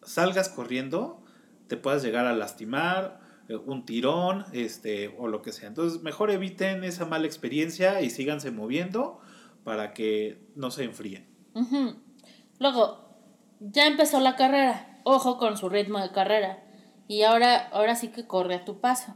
[0.03, 1.23] salgas corriendo
[1.69, 5.69] te puedas llegar a lastimar, eh, un tirón, este, o lo que sea.
[5.69, 9.21] Entonces, mejor eviten esa mala experiencia y síganse moviendo
[9.65, 11.27] para que no se enfríen.
[12.59, 13.17] Luego,
[13.61, 14.92] ya empezó la carrera.
[15.05, 16.63] Ojo con su ritmo de carrera.
[17.09, 19.15] Y ahora, ahora sí que corre a tu paso.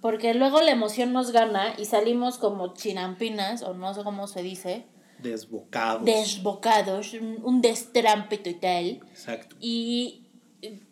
[0.00, 4.42] Porque luego la emoción nos gana y salimos como chinampinas, o no sé cómo se
[4.42, 4.86] dice,
[5.18, 6.04] Desbocados.
[6.04, 9.00] desbocados, un, destrampe total.
[9.10, 9.56] Exacto.
[9.60, 10.26] Y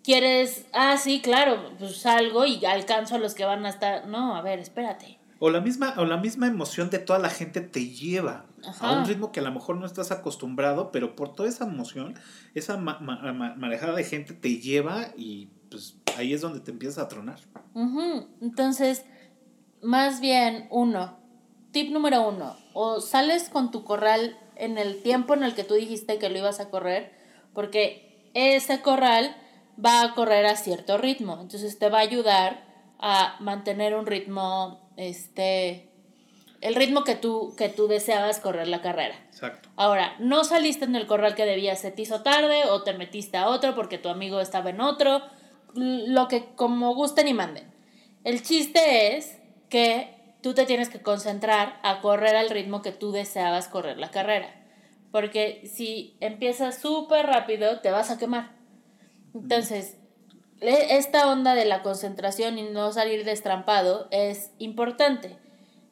[0.03, 4.07] quieres, ah, sí, claro, pues salgo y alcanzo a los que van a estar.
[4.07, 5.19] No, a ver, espérate.
[5.39, 8.89] O la misma, o la misma emoción de toda la gente te lleva Ajá.
[8.91, 12.15] a un ritmo que a lo mejor no estás acostumbrado, pero por toda esa emoción,
[12.55, 16.71] esa ma- ma- ma- marejada de gente te lleva y pues ahí es donde te
[16.71, 17.39] empiezas a tronar.
[18.41, 19.05] Entonces,
[19.83, 21.19] más bien, uno,
[21.73, 25.75] tip número uno, o sales con tu corral en el tiempo en el que tú
[25.75, 27.13] dijiste que lo ibas a correr,
[27.53, 29.37] porque ese corral
[29.85, 32.65] va a correr a cierto ritmo, entonces te va a ayudar
[33.01, 35.91] a mantener un ritmo, este,
[36.65, 39.15] el ritmo que tú, que tú deseabas correr la carrera.
[39.29, 39.69] Exacto.
[39.77, 43.37] Ahora, no saliste en el corral que debías, se te hizo tarde o te metiste
[43.37, 45.21] a otro porque tu amigo estaba en otro,
[45.75, 47.71] lo que como gusten y manden.
[48.25, 53.13] El chiste es que tú te tienes que concentrar a correr al ritmo que tú
[53.13, 54.49] deseabas correr la carrera.
[55.13, 58.53] Porque si empiezas súper rápido, te vas a quemar.
[59.35, 59.99] Entonces,
[60.63, 65.44] e- esta onda de la concentración y no salir destrampado es importante.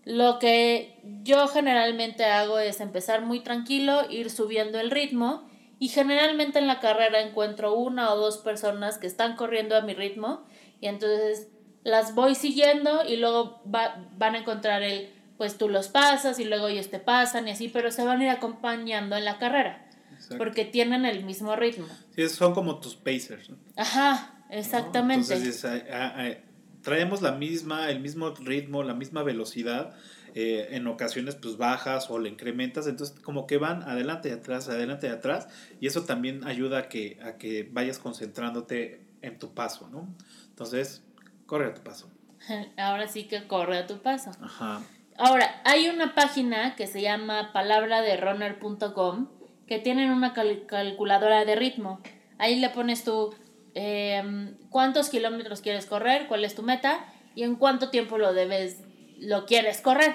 [0.05, 6.59] Lo que yo generalmente hago es empezar muy tranquilo, ir subiendo el ritmo y generalmente
[6.59, 10.45] en la carrera encuentro una o dos personas que están corriendo a mi ritmo
[10.81, 11.49] y entonces
[11.85, 16.45] las voy siguiendo y luego va- van a encontrar el, pues tú los pasas y
[16.45, 19.89] luego ellos te pasan y así, pero se van a ir acompañando en la carrera.
[20.13, 20.39] Exacto.
[20.39, 21.87] Porque tienen el mismo ritmo.
[22.15, 23.51] Sí, son como tus pacers.
[23.51, 23.57] ¿no?
[23.77, 25.35] Ajá, exactamente.
[25.35, 26.37] Entonces, es,
[26.83, 29.95] traemos la misma, el mismo ritmo, la misma velocidad.
[30.35, 34.67] eh, en ocasiones pues bajas o le incrementas, entonces como que van adelante y atrás,
[34.71, 35.47] adelante y atrás,
[35.79, 40.09] y eso también ayuda a que, a que vayas concentrándote en tu paso, ¿no?
[40.49, 41.03] Entonces,
[41.45, 42.11] corre a tu paso.
[42.79, 44.31] Ahora sí que corre a tu paso.
[44.41, 44.81] Ajá.
[45.19, 49.29] Ahora, hay una página que se llama palabraderunner.com
[49.67, 52.01] que tienen una cal- calculadora de ritmo.
[52.39, 53.35] Ahí le pones tú
[53.75, 57.05] em, cuántos kilómetros quieres correr, cuál es tu meta
[57.35, 58.79] y en cuánto tiempo lo debes,
[59.19, 60.15] lo quieres correr.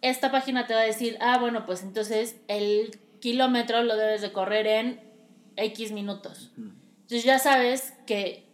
[0.00, 4.32] Esta página te va a decir, ah, bueno, pues entonces el kilómetro lo debes de
[4.32, 5.00] correr en
[5.56, 6.50] X minutos.
[6.56, 8.48] Entonces ya sabes que,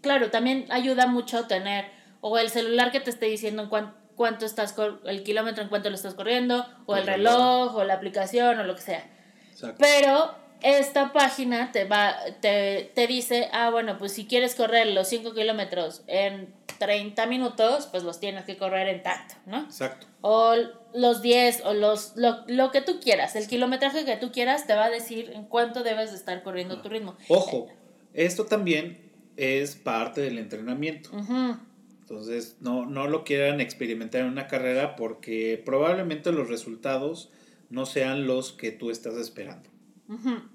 [0.00, 1.86] claro, también ayuda mucho tener
[2.22, 5.90] o el celular que te esté diciendo en cuán- cuánto estás, el kilómetro en cuánto
[5.90, 9.04] lo estás corriendo, o el El reloj, o la aplicación, o lo que sea.
[9.50, 9.76] Exacto.
[9.78, 15.08] Pero esta página te va, te, te dice, ah, bueno, pues si quieres correr los
[15.08, 19.64] 5 kilómetros en 30 minutos, pues los tienes que correr en tanto, ¿no?
[19.64, 20.06] Exacto.
[20.22, 20.54] O
[20.94, 24.74] los 10, o los, lo, lo que tú quieras, el kilometraje que tú quieras te
[24.74, 27.14] va a decir en cuánto debes de estar corriendo tu ritmo.
[27.28, 27.68] Ojo,
[28.14, 31.10] esto también es parte del entrenamiento.
[31.14, 31.58] Ujú.
[32.00, 37.30] Entonces, no, no lo quieran experimentar en una carrera porque probablemente los resultados
[37.68, 39.68] no sean los que tú estás esperando.
[40.08, 40.53] Ujú.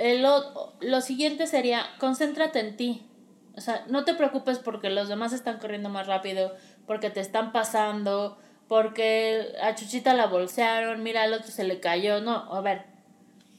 [0.00, 3.02] El lo siguiente sería, concéntrate en ti.
[3.54, 6.54] O sea, no te preocupes porque los demás están corriendo más rápido,
[6.86, 12.22] porque te están pasando, porque a Chuchita la bolsearon, mira, al otro se le cayó.
[12.22, 12.86] No, a ver,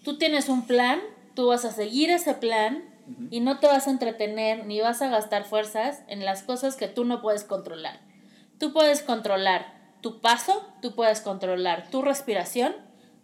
[0.04, 0.99] tú tienes un plan,
[1.36, 2.86] tú vas a seguir ese plan
[3.30, 6.88] y no te vas a entretener ni vas a gastar fuerzas en las cosas que
[6.88, 7.99] tú no puedes controlar.
[8.58, 12.73] Tú puedes controlar tu paso, tú puedes controlar tu respiración,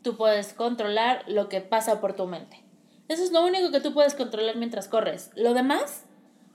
[0.03, 2.66] tú puedes controlar lo que pasa por tu mente.
[3.07, 5.31] Eso es lo único que tú puedes controlar mientras corres.
[5.35, 6.03] Lo demás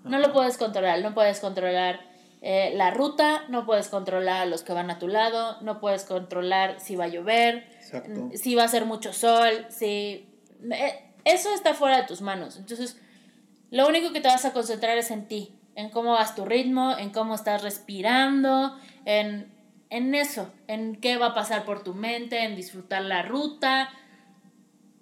[0.04, 1.00] no lo puedes controlar.
[1.00, 2.00] No puedes controlar
[2.42, 6.04] eh, la ruta, no puedes controlar a los que van a tu lado, no puedes
[6.04, 8.30] controlar si va a llover, Exacto.
[8.34, 10.28] si va a hacer mucho sol, si...
[10.72, 12.56] eh, Eso está fuera de tus manos.
[12.56, 13.00] Entonces,
[13.70, 16.98] lo único que te vas a concentrar es en ti, en cómo vas tu ritmo,
[16.98, 19.54] en cómo estás respirando, en,
[19.88, 23.88] en eso, en qué va a pasar por tu mente, en disfrutar la ruta,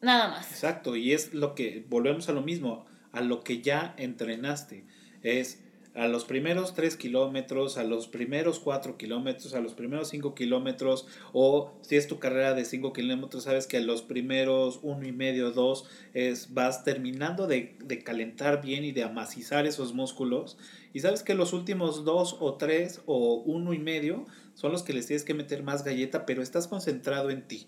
[0.03, 0.51] nada más.
[0.51, 4.85] Exacto, y es lo que, volvemos a lo mismo, a lo que ya entrenaste.
[5.23, 5.61] Es
[5.95, 11.07] a los primeros 3 kilómetros, a los primeros 4 kilómetros, a los primeros 5 kilómetros,
[11.33, 15.13] o si es tu carrera de 5 kilómetros, sabes que a los primeros uno y
[15.13, 15.85] medio, 2,
[16.15, 20.59] es, vas terminando de, de calentar bien y de amacizar esos músculos,
[20.93, 24.93] y sabes que los últimos 2 o 3 o uno y medio son los que
[24.93, 27.67] les tienes que meter más galleta, pero estás concentrado en ti.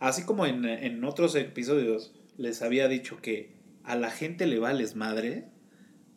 [0.00, 3.52] Así como en, en otros episodios les había dicho que
[3.84, 5.44] a la gente le vales madre,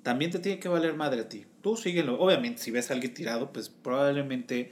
[0.04, 1.46] también te tiene que valer madre a ti.
[1.62, 2.20] Tú síguelo.
[2.20, 4.72] Obviamente, si ves a alguien tirado, pues probablemente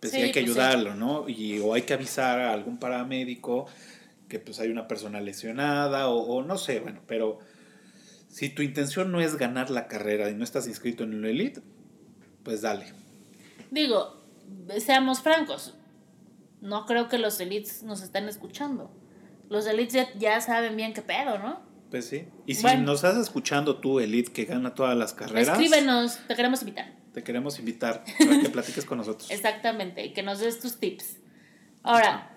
[0.00, 0.60] pues, sí Sí, hay que pues sí.
[0.60, 1.28] ayudarlo, ¿no?
[1.28, 3.66] Y, o hay que avisar a algún paramédico
[4.28, 7.38] que pues hay una persona lesionada o, o no sé, bueno, pero
[8.28, 11.60] si tu intención no es ganar la carrera y no estás inscrito en el elite,
[12.42, 12.86] pues dale.
[13.70, 14.22] Digo,
[14.78, 15.77] seamos francos,
[16.60, 18.90] no creo que los elites nos estén escuchando.
[19.48, 21.60] Los elites ya, ya saben bien qué pedo, ¿no?
[21.90, 22.28] Pues sí.
[22.46, 22.82] Y si Bueno.
[22.82, 26.92] nos estás escuchando tú, Elite, que gana todas las carreras, Escríbenos, te queremos invitar.
[27.14, 29.30] te queremos invitar para que platiques con nosotros.
[29.30, 31.16] Exactamente, y que nos des tus tips.
[31.82, 32.30] Ahora,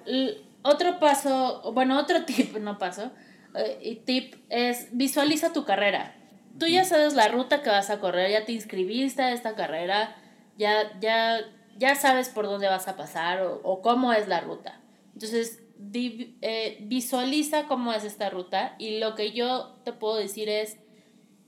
[0.61, 3.11] otro paso, bueno, otro tip, no paso,
[3.55, 6.15] eh, y tip es visualiza tu carrera.
[6.57, 10.15] Tú ya sabes la ruta que vas a correr, ya te inscribiste a esta carrera,
[10.57, 11.39] ya, ya,
[11.77, 14.79] ya sabes por dónde vas a pasar o, o cómo es la ruta.
[15.13, 20.47] Entonces, di- eh, visualiza cómo es esta ruta y lo que yo te puedo decir
[20.49, 20.77] es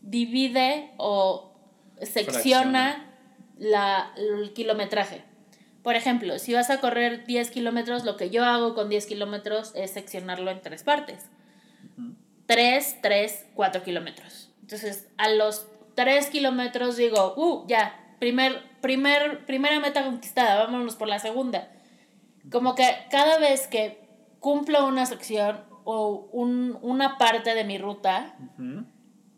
[0.01, 1.53] divide o
[2.01, 3.13] secciona
[3.57, 5.23] la, el kilometraje.
[5.83, 9.71] Por ejemplo, si vas a correr 10 kilómetros, lo que yo hago con 10 kilómetros
[9.75, 11.25] es seccionarlo en tres partes.
[12.45, 14.49] 3, 3, 4 kilómetros.
[14.61, 21.07] Entonces, a los 3 kilómetros digo, uh, ya, primer, primer, primera meta conquistada, vámonos por
[21.07, 21.69] la segunda.
[22.51, 24.03] Como que cada vez que
[24.41, 28.83] cumplo una sección o un- una parte de mi ruta, Ujú.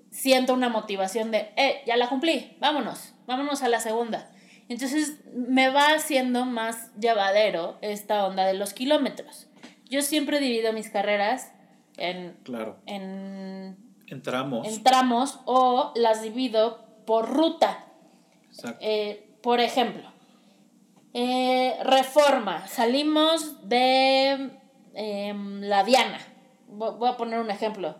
[0.10, 4.32] siento una motivación de, eh, ya la cumplí, vámonos, vámonos a la segunda.
[4.68, 9.48] Entonces me va haciendo más llevadero esta onda de los kilómetros.
[9.92, 11.52] Yo siempre divido mis carreras
[11.98, 12.78] en, Claro.
[12.88, 13.78] en,
[14.08, 14.68] Entramos.
[14.68, 17.86] en tramos o las divido por ruta.
[18.50, 18.80] Exacto.
[18.82, 20.12] Eh, por ejemplo,
[21.18, 22.68] Eh, reforma.
[22.68, 24.50] Salimos de
[24.96, 26.20] em, la Diana.
[26.68, 27.96] Vo- Voy a poner un ejemplo.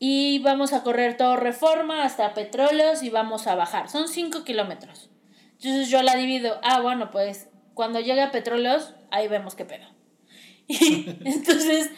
[0.00, 3.88] Y vamos a correr todo reforma hasta petróleos y vamos a bajar.
[3.88, 5.10] Son 5 kilómetros.
[5.58, 6.58] Entonces yo la divido.
[6.64, 9.86] Ah, bueno, pues cuando llegue a petróleos, ahí vemos qué pedo.
[10.68, 11.90] Y entonces,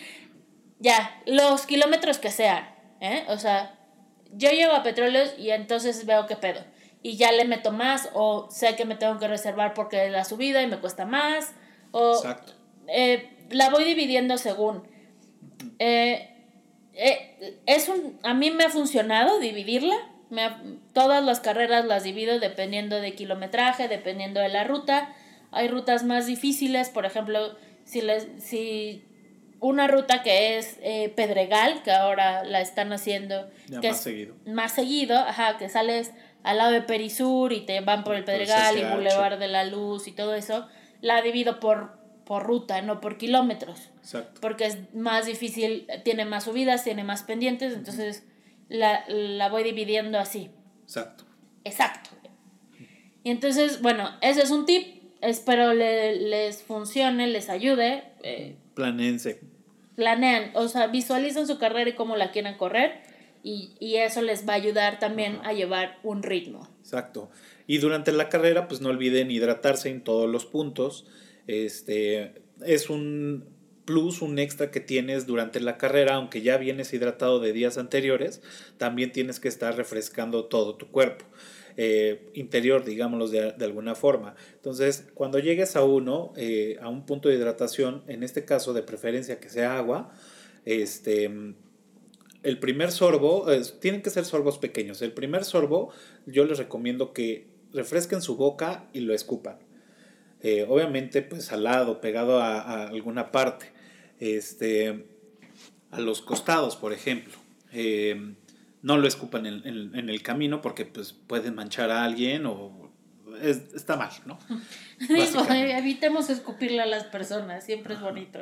[0.81, 2.65] ya, los kilómetros que sean.
[3.01, 3.25] ¿eh?
[3.29, 3.59] O sea,
[4.33, 6.61] yo llego a petróleos y entonces veo qué pedo.
[7.05, 10.63] Y ya le meto más o sé que me tengo que reservar porque la subida
[10.63, 11.53] y me cuesta más.
[11.93, 12.55] O Exacto.
[12.89, 14.83] eh, la voy dividiendo según.
[15.79, 16.31] Eh,
[16.95, 19.95] eh, es un, a mí me ha funcionado dividirla.
[20.31, 20.63] Me ha-
[20.95, 25.15] todas las carreras las divido dependiendo de kilometraje, dependiendo de la ruta.
[25.51, 29.05] Hay rutas más difíciles, por ejemplo, si, les, si
[29.67, 34.03] una ruta que es eh, Pedregal, que ahora la están haciendo Ya que más es
[34.05, 34.35] seguido.
[34.47, 38.77] más seguido, ajá, que sales al lado de Perisur y te van por el Pedregal
[38.79, 38.83] y.
[38.85, 40.69] Boulevard de la Luz y todo eso,
[41.01, 41.97] la divido por,
[42.27, 44.41] por ruta, no por kilómetros Exacto.
[44.43, 48.25] porque es más difícil, tiene más subidas, tiene más pendientes, entonces
[48.69, 50.51] la, la voy dividiendo así.
[50.83, 51.25] Exacto.
[51.65, 52.11] Exacto.
[53.23, 58.05] Y entonces, bueno, ese es un tip, espero le- les funcione, les ayude.
[58.23, 59.41] eh, Planense.
[59.97, 63.03] Planean, o sea, visualizan su carrera y cómo la quieran correr
[63.43, 66.69] y, y eso les va a ayudar también a llevar un ritmo.
[66.81, 67.31] Exacto.
[67.67, 71.07] Y durante la carrera, pues no olviden hidratarse en todos los puntos.
[71.47, 73.45] Este es un
[73.85, 78.43] plus, un extra que tienes durante la carrera, aunque ya vienes hidratado de días anteriores,
[78.79, 81.25] también tienes que estar refrescando todo tu cuerpo.
[81.77, 84.37] Eh, interior, digámoslo de, de alguna forma.
[84.55, 88.83] Entonces, cuando llegues a uno, eh, a un punto de hidratación, en este caso de
[88.83, 90.13] preferencia que sea agua,
[90.65, 91.25] este,
[92.45, 93.47] el primer sorbo,
[93.81, 95.03] tienen que ser sorbos pequeños.
[95.03, 95.91] El primer sorbo,
[96.27, 99.59] yo les recomiendo que refresquen su boca y lo escupan.
[100.43, 103.73] Eh, obviamente, pues al lado, pegado a, alguna parte.
[104.21, 105.07] Este,
[105.91, 107.35] a los costados, por ejemplo.
[108.85, 112.93] No lo escupan en, en- en el camino porque pues pueden manchar a alguien o
[113.41, 114.39] es- está mal, ¿no?
[115.01, 115.77] Digo, Básicamente.
[115.79, 118.39] evitemos escupirle a las personas, siempre es bonito.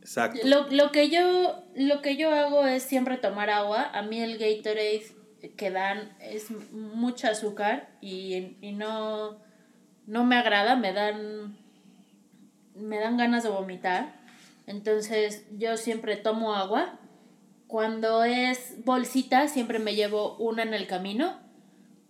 [0.00, 0.38] Exacto.
[0.44, 3.90] Lo, lo que yo lo que yo hago es siempre tomar agua.
[3.92, 5.02] A mí el Gatorade
[5.56, 9.38] que dan es mucha azúcar y, y no,
[10.06, 11.56] no me agrada, me dan
[12.74, 14.14] me dan ganas de vomitar.
[14.66, 17.00] Entonces yo siempre tomo agua.
[17.66, 21.38] Cuando es bolsita siempre me llevo una en el camino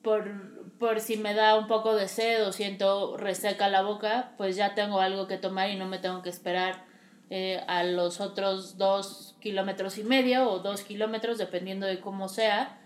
[0.02, 4.54] por, por si me da un poco de sed o siento reseca la boca, pues
[4.54, 6.84] ya tengo algo que tomar y no me tengo que esperar
[7.28, 12.78] eh, a los otros dos kilómetros y medio o dos kilómetros, dependiendo de cómo sea.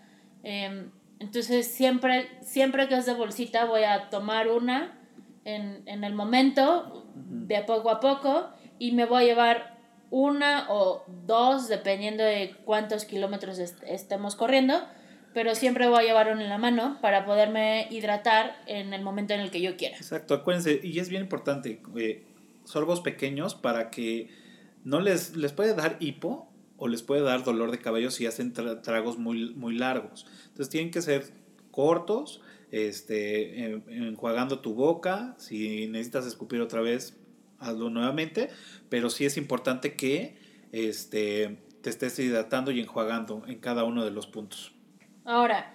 [0.45, 4.99] Em, entonces siempre, siempre que es de bolsita voy a tomar una
[5.45, 9.70] en, en el momento, de poco a poco, y me voy a llevar
[10.11, 14.81] una o dos, dependiendo de cuántos kilómetros est- estemos corriendo,
[15.33, 19.33] pero siempre voy a llevar una en la mano para poderme hidratar en el momento
[19.35, 19.97] en el que yo quiera.
[19.97, 22.25] Exacto, acuérdense, y es bien importante, eh,
[22.65, 24.29] sorbos pequeños para que
[24.85, 28.53] no les, les puede dar hipo o les puede dar dolor de cabello si hacen
[28.55, 30.27] tra- tragos muy, muy largos.
[30.49, 31.25] Entonces tienen que ser
[31.71, 32.41] cortos,
[32.73, 37.17] este, en- enjuagando tu boca, si necesitas escupir otra vez,
[37.61, 38.51] hazlo nuevamente,
[38.89, 40.39] pero sí es importante que
[40.73, 44.73] este, te estés hidratando y enjuagando en cada uno de los puntos.
[45.25, 45.75] Ahora,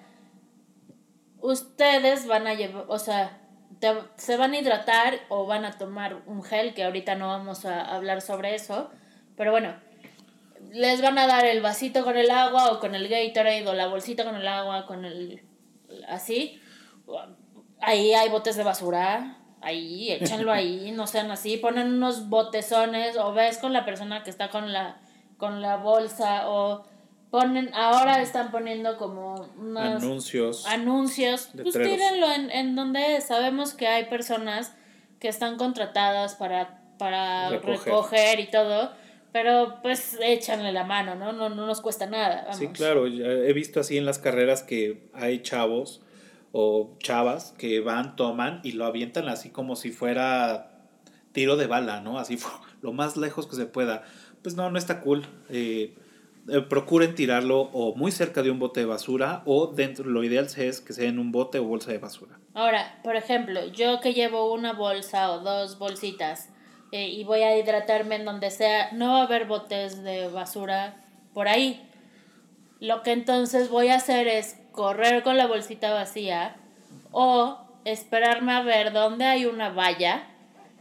[1.41, 3.41] ustedes van a llevar, o sea,
[3.79, 7.65] te- se van a hidratar o van a tomar un gel, que ahorita no vamos
[7.65, 8.89] a hablar sobre eso,
[9.37, 9.75] pero bueno,
[10.71, 13.87] les van a dar el vasito con el agua o con el Gatorade o la
[13.87, 15.41] bolsita con el agua, con el...
[16.07, 16.59] así.
[17.79, 23.33] Ahí hay botes de basura, ahí, échenlo ahí, no sean así, ponen unos botezones o
[23.33, 24.97] ves con la persona que está con la,
[25.37, 26.85] con la bolsa o
[27.31, 30.65] ponen, ahora están poniendo como unos Anuncios.
[30.67, 33.25] anuncios, pues tírenlo en, en donde es.
[33.25, 34.73] sabemos que hay personas
[35.19, 37.77] que están contratadas para, para Recoger.
[37.79, 38.39] recoger.
[38.39, 38.91] y todo,
[39.33, 41.33] pero pues échanle la mano, ¿no?
[41.33, 42.43] No, no nos cuesta nada.
[42.43, 42.57] Vamos.
[42.57, 46.01] Sí, claro, he visto así en las carreras que hay chavos
[46.57, 50.71] o chavas que van, toman y lo avientan así como si fuera
[51.33, 52.17] tiro de bala, ¿no?
[52.17, 52.39] Así
[52.81, 54.03] lo más lejos que se pueda.
[54.41, 55.25] Pues no, no está cool.
[55.49, 55.93] Eh,
[56.47, 60.47] eh, procuren tirarlo o muy cerca de un bote de basura o dentro, lo ideal
[60.55, 62.39] es que sea en un bote o bolsa de basura.
[62.53, 66.51] Ahora, por ejemplo, yo que llevo una bolsa o dos bolsitas
[66.93, 71.03] eh, y voy a hidratarme en donde sea, no va a haber botes de basura
[71.33, 71.85] por ahí.
[72.79, 76.57] Lo que entonces voy a hacer es correr con la bolsita vacía
[77.11, 80.27] o esperarme a ver dónde hay una valla,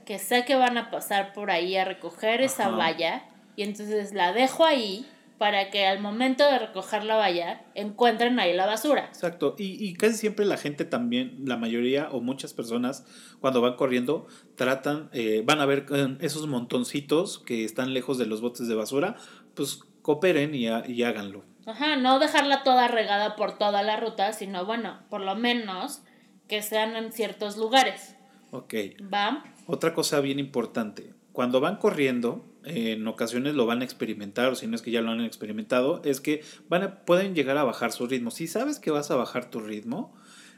[0.05, 3.25] que sé que van a pasar por ahí a recoger esa valla,
[3.57, 5.07] y entonces la dejo ahí
[5.39, 9.07] para que al momento de recoger la valla encuentren ahí la basura.
[9.07, 13.07] Exacto, y, y casi siempre la gente también, la mayoría o muchas personas,
[13.41, 14.27] cuando van corriendo,
[14.57, 18.75] tratan, eh, van a ver eh, esos montoncitos que están lejos de los botes de
[18.75, 19.17] basura,
[19.55, 21.45] pues cooperen y, y háganlo.
[21.67, 26.03] Ajá, no dejarla toda regada por toda la ruta, sino bueno, por lo menos
[26.49, 28.17] que sean en ciertos lugares.
[28.51, 28.75] Ok,
[29.13, 29.45] ¿Va?
[29.67, 34.55] otra cosa bien importante, cuando van corriendo, eh, en ocasiones lo van a experimentar, o
[34.55, 37.65] si no es que ya lo han experimentado, es que van a, pueden llegar a
[37.65, 38.31] bajar su ritmo.
[38.31, 40.15] Si sabes que vas a bajar tu ritmo,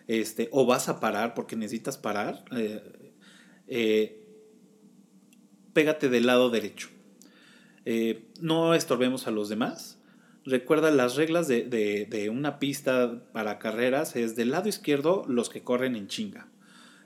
[0.06, 3.12] este, o vas a parar porque necesitas parar, eh,
[3.68, 4.22] eh,
[5.72, 6.90] pégate del lado derecho.
[8.42, 9.95] No estorbemos a los demás.
[10.46, 15.50] Recuerda las reglas de, de- de una pista para carreras es del lado izquierdo los
[15.50, 16.46] que corren en chinga,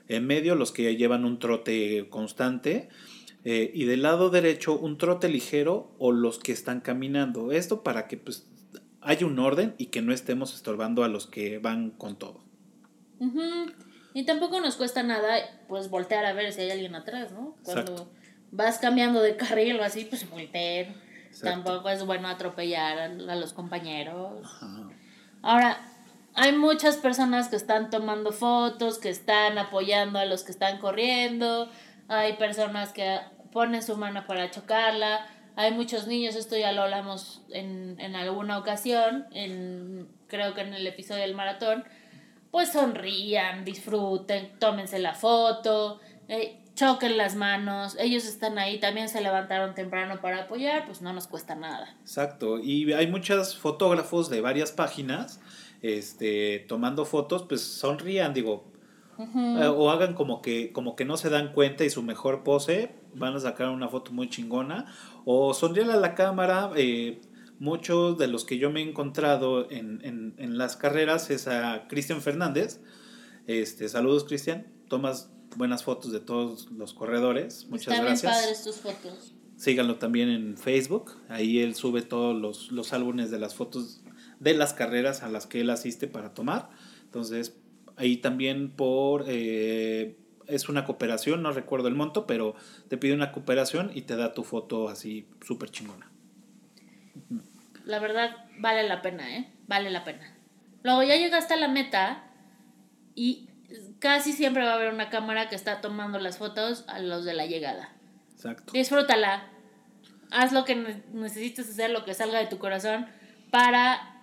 [0.07, 2.87] en medio los que llevan un trote constante
[3.43, 7.51] eh, y del lado derecho un trote ligero o los que están caminando.
[7.51, 8.47] Esto para que pues
[9.01, 12.43] haya un orden y que no estemos estorbando a los que van con todo.
[14.13, 15.37] Y tampoco nos cuesta nada,
[15.67, 17.55] pues, voltear a ver si hay alguien atrás, ¿no?
[17.63, 18.11] Cuando Exacto.
[18.51, 20.93] vas cambiando de carril o así, pues volteen.
[21.31, 21.63] Exacto.
[21.63, 24.41] Tampoco es bueno atropellar a, los compañeros.
[24.43, 24.89] Ajá.
[25.41, 25.77] Ahora,
[26.33, 31.69] hay muchas personas que están tomando fotos, que están apoyando a los que están corriendo.
[32.07, 33.19] Hay personas que
[33.51, 35.25] ponen su mano para chocarla.
[35.55, 40.73] Hay muchos niños, esto ya lo hablamos en, en alguna ocasión, en, creo que en
[40.73, 41.83] el episodio del maratón.
[42.51, 47.95] Pues sonrían, disfruten, tómense la foto, eh, choquen las manos.
[47.99, 51.95] Ellos están ahí, también se levantaron temprano para apoyar, pues no nos cuesta nada.
[52.01, 55.39] Exacto, y hay muchos fotógrafos de varias páginas
[55.81, 58.71] este, tomando fotos, pues sonrían, digo,
[59.19, 62.95] eh, o hagan como que, como que no se dan cuenta y su mejor pose,
[63.13, 64.85] van a sacar una foto muy chingona,
[65.25, 66.71] o sonríen a la cámara.
[66.75, 67.21] eh,
[67.59, 71.85] muchos de los que yo me he encontrado en, en, en las carreras es a
[71.87, 72.81] Cristian Fernández.
[73.45, 74.65] Este, saludos, Cristian.
[74.87, 77.67] Tomas buenas fotos de todos los corredores.
[77.69, 78.31] Muchas Están gracias.
[78.31, 79.33] bien padres tus fotos.
[79.57, 81.17] Síganlo también en Facebook.
[81.29, 84.01] Ahí él sube todos los, los álbumes de las fotos
[84.39, 86.69] de las carreras a las que él asiste para tomar.
[87.03, 87.55] Entonces,
[87.95, 89.25] ahí también por...
[89.27, 92.55] eh, es una cooperación, no recuerdo el monto, pero
[92.89, 96.11] te pide una cooperación y te da tu foto así súper chingona.
[97.85, 99.51] La verdad, vale la pena, ¿eh?
[99.67, 100.35] Vale la pena.
[100.83, 102.23] Luego ya llegaste a la meta
[103.15, 103.47] y
[103.99, 107.33] casi siempre va a haber una cámara que está tomando las fotos a los de
[107.33, 107.93] la llegada.
[108.33, 108.71] Exacto.
[108.73, 109.47] Disfrútala.
[110.31, 113.07] Haz lo que ne- necesites hacer, lo que salga de tu corazón
[113.51, 114.15] para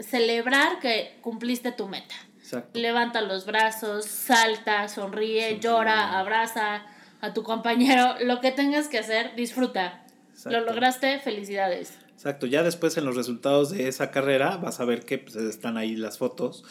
[0.00, 2.14] celebrar que cumpliste tu meta.
[2.38, 2.78] Exacto.
[2.78, 5.60] Levanta los brazos, salta, sonríe, Sonríe.
[5.60, 6.82] llora, abraza
[7.20, 8.14] a tu compañero.
[8.22, 10.04] Lo que tengas que hacer, disfruta.
[10.46, 11.98] Lo lograste, felicidades.
[12.12, 15.76] Exacto, ya después en los resultados de esa carrera vas a ver que pues, están
[15.76, 16.64] ahí las fotos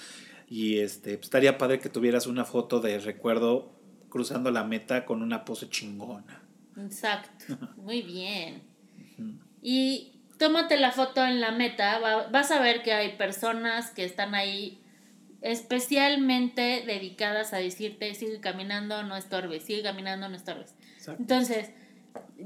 [0.47, 3.73] y este pues, estaría padre que tuvieras una foto de recuerdo
[4.09, 6.43] cruzando la meta con una pose chingona.
[6.77, 8.63] Exacto, muy bien.
[9.61, 14.05] Y tómate la foto en la meta, va- vas a ver que hay personas que
[14.05, 14.79] están ahí
[15.41, 20.75] especialmente dedicadas a decirte, sigue caminando, no estorbes, sigue caminando, no estorbes.
[20.95, 21.21] Exacto.
[21.21, 21.71] Entonces,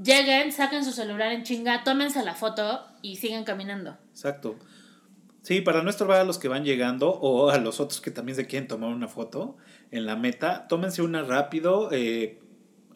[0.04, 3.98] lleguen, saquen su celular en chinga, tómense la foto y sigan caminando.
[4.12, 4.58] Exacto.
[5.42, 8.36] Sí, para no estorbar a los que van llegando o a los otros que también
[8.36, 9.58] se quieren tomar una foto
[9.90, 12.40] en la meta, tómense una rápido eh,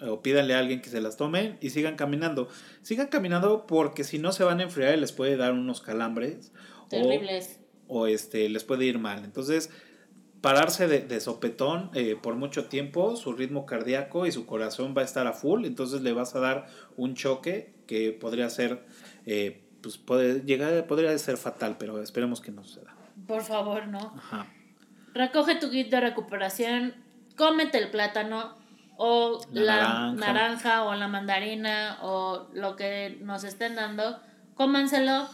[0.02, 2.48] o pídanle a alguien que se las tomen y sigan caminando.
[2.84, 6.52] Sigan caminando porque si no se van a enfriar y les puede dar unos calambres.
[6.86, 7.60] o- Terribles.
[7.88, 9.24] o este les puede ir mal.
[9.26, 9.72] Entonces,
[10.42, 15.02] pararse de, de sopetón eh, por mucho tiempo, su ritmo cardíaco y su corazón va
[15.02, 18.86] a estar a full, entonces le vas a dar un choque que podría ser,
[19.26, 22.96] eh, pues puede llegar, podría ser fatal, pero esperemos que no suceda.
[23.28, 24.00] Por favor, no.
[24.18, 24.48] Ajá.
[25.14, 26.96] Recoge tu kit de recuperación,
[27.38, 28.58] cómete el plátano
[28.98, 29.76] o La la,
[30.14, 30.16] naranja.
[30.34, 30.84] naranja.
[30.86, 34.20] o la mandarina o lo que nos estén dando,
[34.56, 35.28] cómanselo.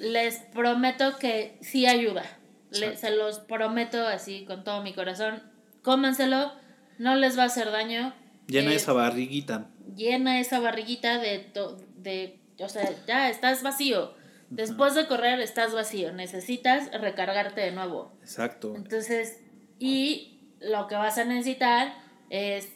[0.00, 2.22] Les prometo que sí ayuda.
[2.70, 5.42] Le- se los prometo así con todo mi corazón.
[5.82, 6.52] Cómanselo,
[6.98, 8.14] no les va a hacer daño.
[8.46, 9.66] Llena Eh, esa barriguita.
[9.94, 14.12] llena esa barriguita de, to- de, o sea, ya estás vacío.
[14.50, 18.12] Después de correr estás vacío, necesitas recargarte de nuevo.
[18.22, 18.74] Exacto.
[18.76, 19.40] Entonces,
[19.80, 21.94] y lo que vas a necesitar
[22.30, 22.68] es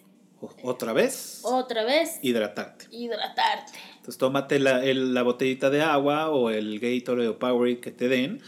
[0.63, 2.87] Otra vez, otra vez hidratarte.
[2.91, 3.73] hidratarte.
[3.97, 8.09] Entonces tómate la, el- la botellita de agua o el Gatorade o Powerade que te
[8.09, 8.41] den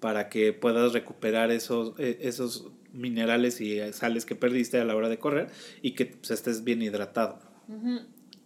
[0.00, 5.08] para que puedas recuperar esos, eh, esos minerales y sales que perdiste a la hora
[5.10, 5.50] de correr
[5.82, 7.40] y que pues, estés bien hidratado.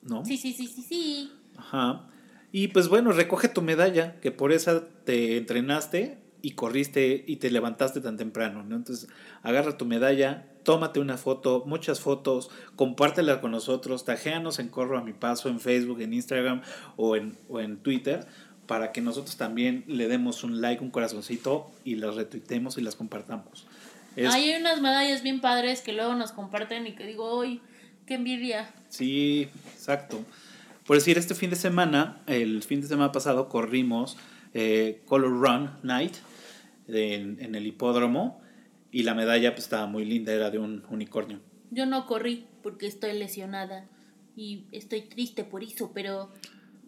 [0.02, 0.24] ¿no?
[0.24, 1.32] Sí, sí, sí, sí, sí.
[1.56, 2.08] Ajá.
[2.56, 7.50] Y pues bueno, recoge tu medalla, que por esa te entrenaste y corriste y te
[7.50, 8.76] levantaste tan temprano, ¿no?
[8.76, 9.08] Entonces,
[9.42, 15.02] agarra tu medalla, tómate una foto, muchas fotos, compártela con nosotros, tajéanos en Corro a
[15.02, 16.62] mi paso en Facebook, en Instagram
[16.96, 18.24] o en, o en Twitter
[18.68, 22.94] para que nosotros también le demos un like, un corazoncito y las retuitemos y las
[22.94, 23.66] compartamos.
[24.14, 27.60] Es- hay unas medallas bien padres que luego nos comparten y que digo, uy,
[28.06, 28.70] qué envidia.
[28.90, 30.20] Sí, exacto.
[30.86, 34.18] Por decir, este fin de semana, el fin de semana pasado corrimos
[34.52, 36.14] eh, Color Run Night
[36.88, 38.42] en, en el hipódromo
[38.90, 41.40] y la medalla pues, estaba muy linda, era de un unicornio.
[41.70, 43.88] Yo no corrí porque estoy lesionada
[44.36, 46.32] y estoy triste por eso, pero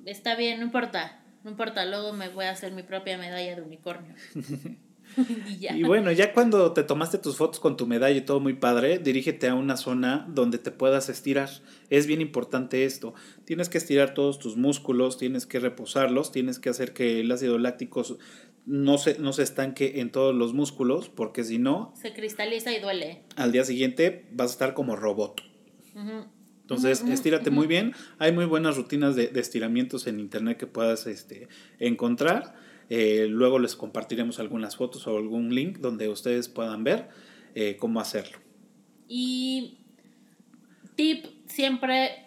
[0.04, 1.22] está bien, no importa.
[1.42, 4.14] No importa, luego me voy a hacer mi propia medalla de unicornio.
[5.48, 5.76] y ya.
[5.76, 8.98] Y bueno, ya cuando te tomaste tus fotos con tu medalla y todo muy padre,
[8.98, 11.50] dirígete a una zona donde te puedas estirar.
[11.90, 13.14] Es bien importante esto.
[13.44, 17.58] Tienes que estirar todos tus músculos, tienes que reposarlos, tienes que hacer que el ácido
[17.58, 18.02] láctico
[18.66, 22.80] no se, no se estanque en todos los músculos, porque si no, Se cristaliza y
[22.80, 23.22] duele.
[23.36, 25.40] al día siguiente vas a estar como robot.
[26.62, 27.94] Entonces, estírate muy bien.
[28.18, 31.48] Hay muy buenas rutinas de, de estiramientos en internet que puedas este,
[31.78, 32.54] encontrar.
[32.88, 37.08] Eh, luego les compartiremos algunas fotos o algún link donde ustedes puedan ver
[37.54, 38.38] eh, cómo hacerlo.
[39.08, 39.78] Y
[40.94, 42.26] tip, siempre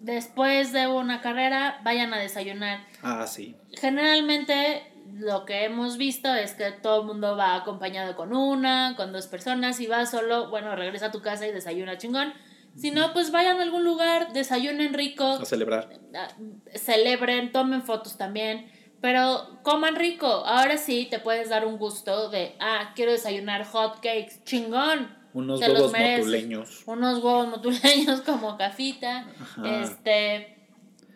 [0.00, 2.86] después de una carrera vayan a desayunar.
[3.02, 3.56] Ah, sí.
[3.72, 4.82] Generalmente
[5.14, 9.26] lo que hemos visto es que todo el mundo va acompañado con una, con dos
[9.26, 9.76] personas.
[9.76, 12.32] Si vas solo, bueno, regresa a tu casa y desayuna chingón.
[12.76, 15.88] Si no, pues vayan a algún lugar, desayunen rico, A celebrar.
[16.14, 16.28] ah,
[16.74, 18.66] celebren, tomen fotos también.
[19.00, 20.26] Pero coman rico.
[20.26, 25.14] Ahora sí te puedes dar un gusto de, ah, quiero desayunar hot cakes, chingón.
[25.34, 26.82] Unos huevos motuleños.
[26.86, 29.26] Unos huevos motuleños como cafita.
[29.40, 29.82] Ajá.
[29.82, 30.56] Este,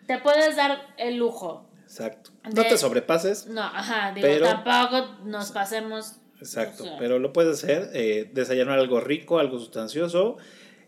[0.07, 1.69] te puedes dar el lujo.
[1.83, 2.31] Exacto.
[2.55, 3.47] No te sobrepases.
[3.47, 6.17] No, ajá, digo, Pero- tampoco nos pasemos.
[6.39, 6.83] Exacto.
[6.83, 7.89] o sea, Pero lo puedes hacer.
[7.93, 10.37] eh, desayunar algo rico, algo sustancioso.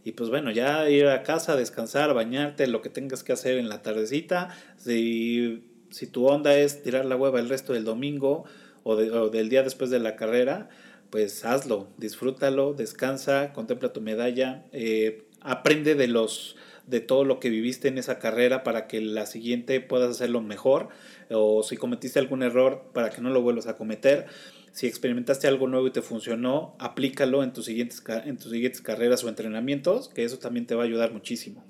[0.03, 3.69] Y pues bueno, ya ir a casa, descansar, bañarte, lo que tengas que hacer en
[3.69, 4.49] la tardecita.
[4.77, 8.45] Si, si tu onda es tirar la hueva el resto del domingo
[8.83, 10.69] o, de- o del día después de la carrera,
[11.09, 16.55] pues hazlo, disfrútalo, descansa, contempla tu medalla, eh, aprende de los
[16.87, 20.89] de todo lo que viviste en esa carrera para que la siguiente puedas hacerlo mejor
[21.29, 24.25] o si cometiste algún error para que no lo vuelvas a cometer.
[24.73, 29.23] Si experimentaste algo nuevo y te funcionó, aplícalo en tus siguientes, en tus siguientes carreras
[29.23, 31.63] o entrenamientos, que eso también te va a ayudar muchísimo.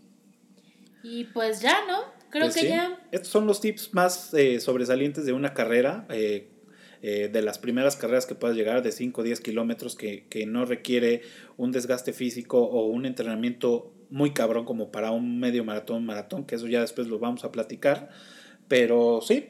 [1.04, 2.04] Y pues ya, ¿no?
[2.32, 2.68] Creo Pues que sí.
[2.70, 3.00] ya.
[3.12, 6.50] Estos son los tips más eh, sobresalientes de una carrera, eh,
[7.02, 10.46] eh, de las primeras carreras que puedas llegar de 5 o 10 kilómetros, que, que
[10.46, 11.22] no requiere
[11.58, 16.56] un desgaste físico o un entrenamiento muy cabrón como para un medio maratón, maratón, que
[16.56, 18.10] eso ya después lo vamos a platicar.
[18.68, 19.50] Pero sí,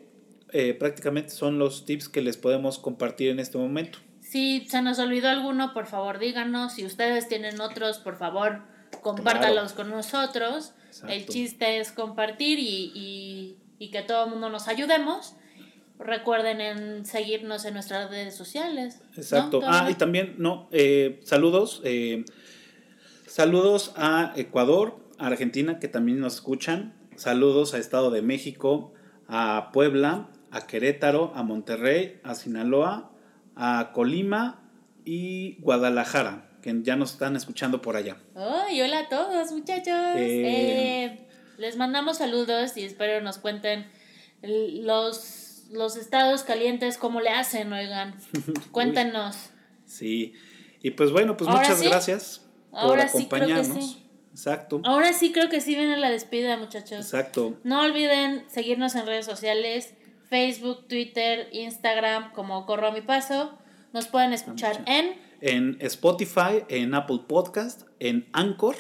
[0.54, 4.00] eh, prácticamente son los tips que les podemos compartir en este momento.
[4.22, 6.74] Si se nos olvidó alguno, por favor díganos.
[6.74, 8.62] Si ustedes tienen otros, por favor,
[9.02, 10.74] compártalos con nosotros.
[11.08, 15.36] El chiste es compartir y, y, y que todo el mundo nos ayudemos.
[16.00, 19.02] Recuerden en seguirnos en nuestras redes sociales.
[19.02, 19.22] ¿no?
[19.22, 19.62] Exacto.
[19.64, 21.82] Ah, y también, no, eh, saludos.
[21.84, 22.26] eh,
[23.28, 26.94] saludos a Ecuador, a Argentina, que también nos escuchan.
[27.16, 28.94] Saludos a Estado de México,
[29.28, 33.12] a Puebla, a Querétaro, a Monterrey, a Sinaloa,
[33.56, 34.64] a Colima
[35.06, 38.18] y Guadalajara, que ya nos están escuchando por allá.
[38.36, 40.16] Ay, hola a todos, muchachos.
[40.16, 41.06] Eh.
[41.06, 43.88] Eh, les mandamos saludos y espero nos cuenten
[44.42, 48.16] los, los estados calientes, cómo le hacen, oigan.
[48.72, 49.50] Cuéntenos.
[49.86, 50.34] Sí.
[50.82, 51.86] Y pues bueno, pues Ahora muchas sí.
[51.88, 52.42] gracias
[52.72, 53.92] por Ahora sí, creo que acompañarnos.
[53.92, 53.98] sí.
[54.32, 54.82] Exacto.
[54.86, 57.00] Ahora sí creo que sí viene la despedida, muchachos.
[57.00, 57.60] Exacto.
[57.64, 59.94] No olviden seguirnos en redes sociales,
[60.30, 63.58] Facebook, Twitter, Instagram, como Corro a mi paso.
[63.92, 68.76] Nos pueden escuchar en en Spotify, en Apple Podcast, en Anchor,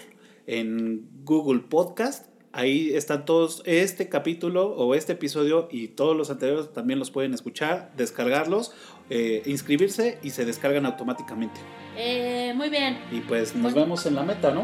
[0.47, 2.27] en Google Podcast.
[2.53, 7.33] Ahí están todos este capítulo o este episodio y todos los anteriores también los pueden
[7.33, 8.73] escuchar, descargarlos,
[9.09, 11.59] eh, inscribirse y se descargan automáticamente.
[11.97, 12.97] eh, muy bien.
[13.11, 14.61] Y pues nos Pues- vemos en la meta, ¿no?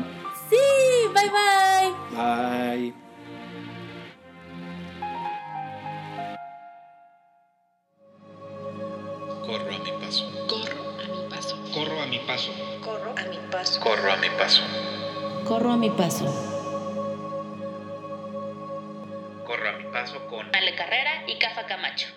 [0.49, 0.55] Sí,
[1.13, 2.87] bye bye.
[2.91, 2.93] Bye.
[9.45, 10.25] Corro a mi paso.
[10.47, 10.76] Corro a mi paso.
[11.77, 12.51] Corro a mi paso.
[12.81, 13.79] Corro a mi paso.
[13.79, 14.63] Corro a mi paso.
[15.43, 16.25] Corro a mi paso.
[19.45, 22.07] Corro a mi paso con Ale Carrera y Cafa Camacho.